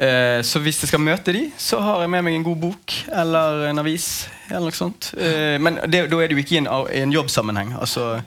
[0.00, 2.94] Eh, så hvis jeg skal møte de, så har jeg med meg en god bok
[3.12, 4.28] eller en avis.
[4.48, 5.10] eller noe sånt.
[5.18, 7.74] Eh, men det, da er det jo ikke i en, i en jobbsammenheng.
[7.76, 8.22] Altså,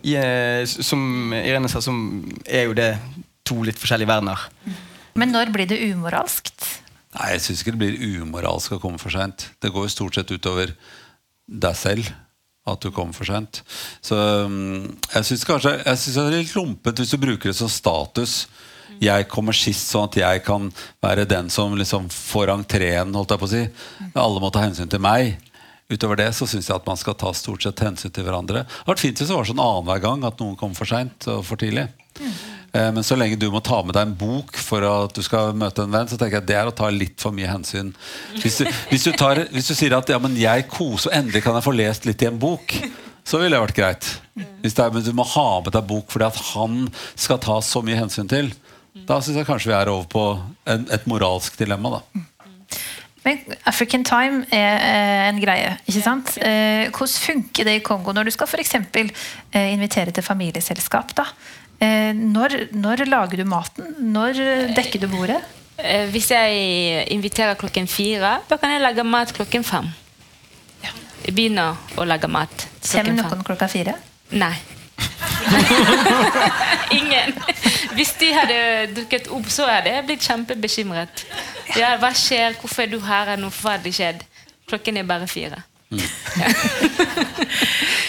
[0.00, 1.92] i, eh, som Irene sa, så
[2.48, 2.94] er jo det
[3.46, 4.48] to litt forskjellige verdener.
[5.16, 6.64] Men når blir det umoralskt?
[7.16, 9.50] Nei, Jeg syns ikke det blir umoralsk å komme for seint.
[9.60, 10.72] Det går jo stort sett utover
[11.46, 12.08] deg selv
[12.66, 13.62] at du kom for sent.
[14.04, 17.58] Så um, jeg syns kanskje Jeg synes det er litt lumpent hvis du bruker det
[17.58, 18.46] som status.
[19.02, 20.70] Jeg kommer sist, sånn at jeg kan
[21.04, 23.14] være den som liksom får entreen.
[23.14, 23.64] holdt jeg på å si
[24.14, 25.36] Alle må ta hensyn til meg.
[25.86, 28.64] Utover det så syns jeg at man skal ta stort sett hensyn til hverandre.
[28.64, 31.28] Det hadde vært fint hvis det var sånn annenhver gang at noen kom for seint
[31.30, 31.86] og for tidlig.
[32.76, 35.56] Eh, Men så lenge du må ta med deg en bok for at du skal
[35.56, 37.94] møte en venn, så tenker jeg at det er å ta litt for mye hensyn.
[38.42, 41.44] Hvis du, hvis du, tar, hvis du sier at ja, men jeg koser, og endelig
[41.46, 42.76] kan jeg få lest litt i en bok,
[43.26, 44.12] så ville det vært greit.
[44.62, 46.86] Hvis det er, men du må ha med deg bok fordi at han
[47.18, 48.52] skal ta så mye hensyn til,
[49.06, 50.24] da syns jeg kanskje vi er over på
[50.72, 51.98] en, et moralsk dilemma.
[51.98, 52.24] da.
[53.26, 56.36] Men African time er eh, en greie, ikke sant?
[56.38, 59.10] Eh, hvordan funker det i Kongo når du skal for eksempel
[59.50, 61.10] eh, invitere til familieselskap?
[61.18, 61.26] da?
[61.80, 63.90] Eh, når, når lager du maten?
[64.14, 65.42] Når eh, dekker du bordet?
[65.76, 69.90] Eh, Hvis jeg inviterer klokken fire, da kan jeg lage mat klokken fem.
[71.26, 73.96] Jeg begynner å lage mat Kommer noen klokka fire?
[74.30, 74.54] Nei.
[76.98, 77.34] Ingen.
[77.96, 78.58] Hvis de hadde
[78.96, 81.24] dukket opp, så hadde jeg blitt kjempebekymret.
[81.76, 82.54] Ja, hva skjer?
[82.60, 83.34] Hvorfor er du her?
[83.34, 84.22] Hva forferdelig skjedd?
[84.70, 85.60] Klokken er bare fire.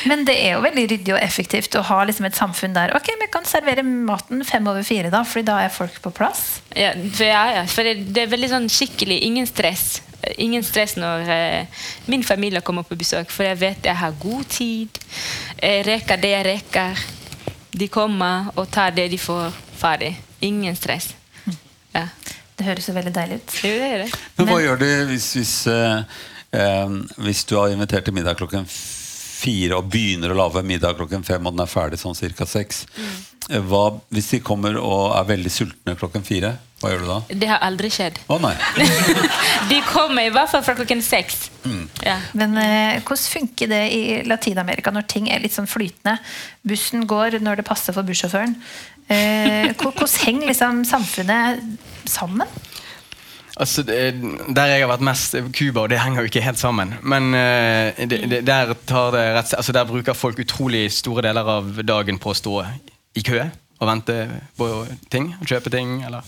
[0.09, 3.09] Men det er jo veldig ryddig og effektivt å ha liksom et samfunn der Ok,
[3.19, 6.41] vi kan servere maten fem over fire, da, Fordi da er folk på plass.
[6.73, 9.99] Ja, for, ja, ja, for det, det er veldig sånn skikkelig ingen stress.
[10.41, 14.47] Ingen stress når eh, min familie kommer på besøk, for jeg vet jeg har god
[14.51, 14.99] tid.
[15.61, 17.05] Jeg reker det jeg reker.
[17.77, 20.15] De kommer og tar det de får ferdig.
[20.47, 21.11] Ingen stress.
[21.93, 22.07] Ja.
[22.57, 23.51] Det høres jo veldig deilig ut.
[23.61, 24.09] Det er det.
[24.37, 26.01] Men hva Men- gjør du hvis, hvis, eh,
[27.21, 31.45] hvis du har invitert til middag klokken fire og begynner å lage middag klokken fem,
[31.45, 32.85] og den er ferdig sånn cirka seks?
[33.47, 37.17] hva, hvis de kommer og er veldig sultne klokken fire, hva gjør du da?
[37.41, 38.19] Det har aldri skjedd.
[38.29, 38.53] Å nei.
[39.71, 41.47] De kommer i hvert fall fra klokken seks.
[42.05, 42.19] Ja.
[42.37, 46.17] Men eh, hvordan funker det i Latin-Amerika når ting er litt sånn flytende?
[46.67, 48.53] Bussen går når det passer for bussjåføren.
[49.07, 51.63] Eh, hvordan henger liksom samfunnet
[52.07, 52.51] sammen?
[53.57, 56.93] Altså, Der jeg har vært mest Cuba, og det henger jo ikke helt sammen.
[57.01, 62.19] Men eh, det, det, der, rett, altså, der bruker folk utrolig store deler av dagen
[62.21, 62.59] på å stå
[63.17, 63.41] i kø
[63.77, 64.13] og vente
[64.57, 64.67] på
[65.13, 65.31] ting.
[65.39, 66.03] og Kjøpe ting.
[66.05, 66.25] Eller.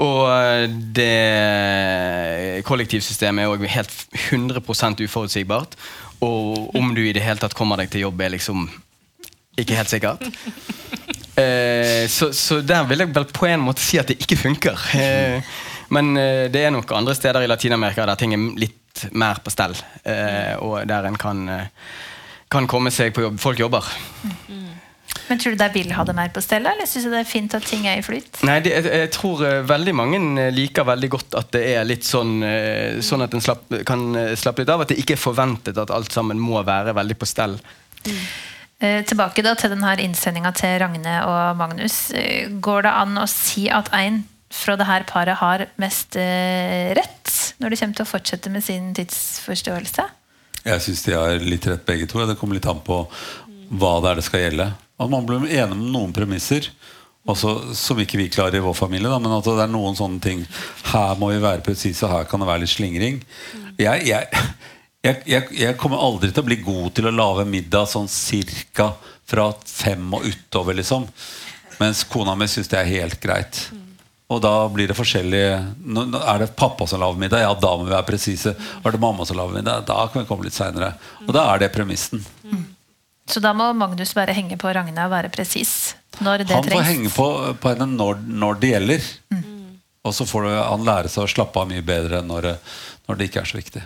[0.00, 0.64] Og eh,
[0.96, 3.94] det kollektivsystemet er òg helt
[4.30, 5.76] 100% uforutsigbart.
[6.24, 8.66] Og om du i det hele tatt kommer deg til jobb, er liksom
[9.60, 10.24] ikke helt sikkert.
[11.34, 14.84] Eh, så, så der vil jeg vel på en måte si at det ikke funker.
[14.94, 15.54] Eh,
[15.88, 19.52] men eh, det er nok andre steder i Latin-Amerika der ting er litt mer på
[19.52, 19.74] stell.
[20.04, 21.66] Eh, og der en kan, eh,
[22.52, 23.40] kan komme seg på jobb.
[23.42, 23.90] Folk jobber.
[25.28, 27.28] Men Tror du de vil ha det mer på stell, eller syns du det er
[27.28, 28.42] fint at ting er i flyt?
[28.44, 31.86] Nei, det, jeg, jeg tror eh, veldig mange eh, liker veldig godt at det er
[31.88, 32.34] litt sånn
[33.04, 34.02] Sånn at en slapp, kan
[34.36, 34.82] slappe litt av.
[34.84, 37.56] At det ikke er forventet at alt sammen må være veldig på stell.
[38.04, 41.98] Eh, tilbake da til denne innsendinga til Ragne og Magnus.
[42.64, 44.22] Går det an å si at en
[44.54, 48.64] fra det her paret har mest eh, rett når det kommer til å fortsette med
[48.64, 50.06] sin tidsforståelse?
[50.64, 52.22] Jeg syns de har litt rett begge to.
[52.24, 53.02] Det kommer litt an på
[53.74, 54.68] hva det er det skal gjelde.
[55.00, 56.70] At man blir enig om noen premisser
[57.28, 59.10] også, som ikke vi klarer i vår familie.
[59.10, 60.44] Da, men at det er noen sånne ting
[60.90, 63.20] Her må vi være presise, og her kan det være litt slingring.
[63.80, 64.44] Jeg, jeg,
[65.04, 68.92] jeg, jeg, kommer aldri til å bli god til å lage middag sånn cirka
[69.28, 71.08] fra fem og utover, liksom.
[71.80, 73.64] Mens kona mi syns det er helt greit.
[74.32, 75.40] Og da blir det forskjellig
[75.84, 77.42] nå, nå Er det pappa som lager middag?
[77.44, 78.54] Ja, da må vi være presise.
[78.56, 79.84] Er det mamma som lager middag?
[79.90, 80.94] Da kan vi komme litt seinere.
[81.26, 82.22] Og da er det premissen.
[83.28, 86.70] Så da må Magnus bare henge på Ragna og være presis når det Han får
[86.70, 86.88] trengs.
[86.88, 87.28] henge på,
[87.60, 89.06] på henne når, når det gjelder.
[90.04, 92.50] Og så får du, han lære seg å slappe av mye bedre når,
[93.08, 93.84] når det ikke er så viktig.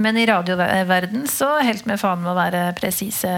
[0.00, 3.28] Men i radioverden så helt med faen med å være presise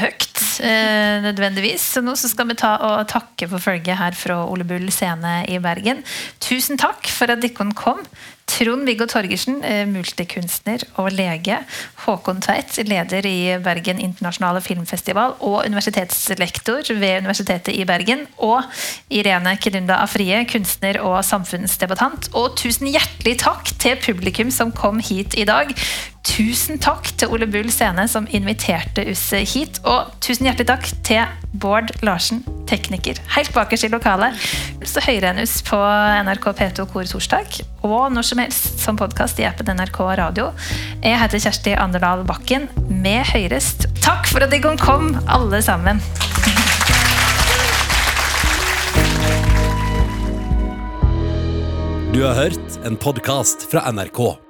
[0.00, 0.29] høyt.
[0.60, 1.84] Eh, nødvendigvis.
[1.94, 5.40] Så nå så skal vi ta og takke for følget her fra Ole Bull scene
[5.48, 6.04] i Bergen.
[6.42, 8.04] Tusen takk for at dere kom.
[8.50, 11.60] Trond-Viggo Torgersen, eh, multikunstner og lege.
[12.04, 18.26] Håkon Tveit, leder i Bergen internasjonale filmfestival og universitetslektor ved Universitetet i Bergen.
[18.38, 18.64] Og
[19.10, 22.32] Irene Kedunda Afrie, kunstner og samfunnsdebattant.
[22.34, 25.70] Og tusen hjertelig takk til publikum som kom hit i dag.
[26.26, 29.80] Tusen takk til Ole Bull Scene som inviterte oss hit.
[29.88, 31.22] Og tusen hjertelig takk til
[31.60, 33.18] Bård Larsen, tekniker.
[33.34, 34.36] Helt bakerst i lokalet.
[34.84, 35.78] Så hører en oss på
[36.26, 40.50] NRK P2 Kor torsdag, og når som helst som podkast i appen NRK Radio.
[41.00, 42.68] Jeg heter Kjersti Anderdal Bakken.
[42.90, 43.72] Vi høres.
[44.04, 46.04] Takk for at dere kom, alle sammen.
[52.10, 54.49] Du har hørt en podkast fra NRK.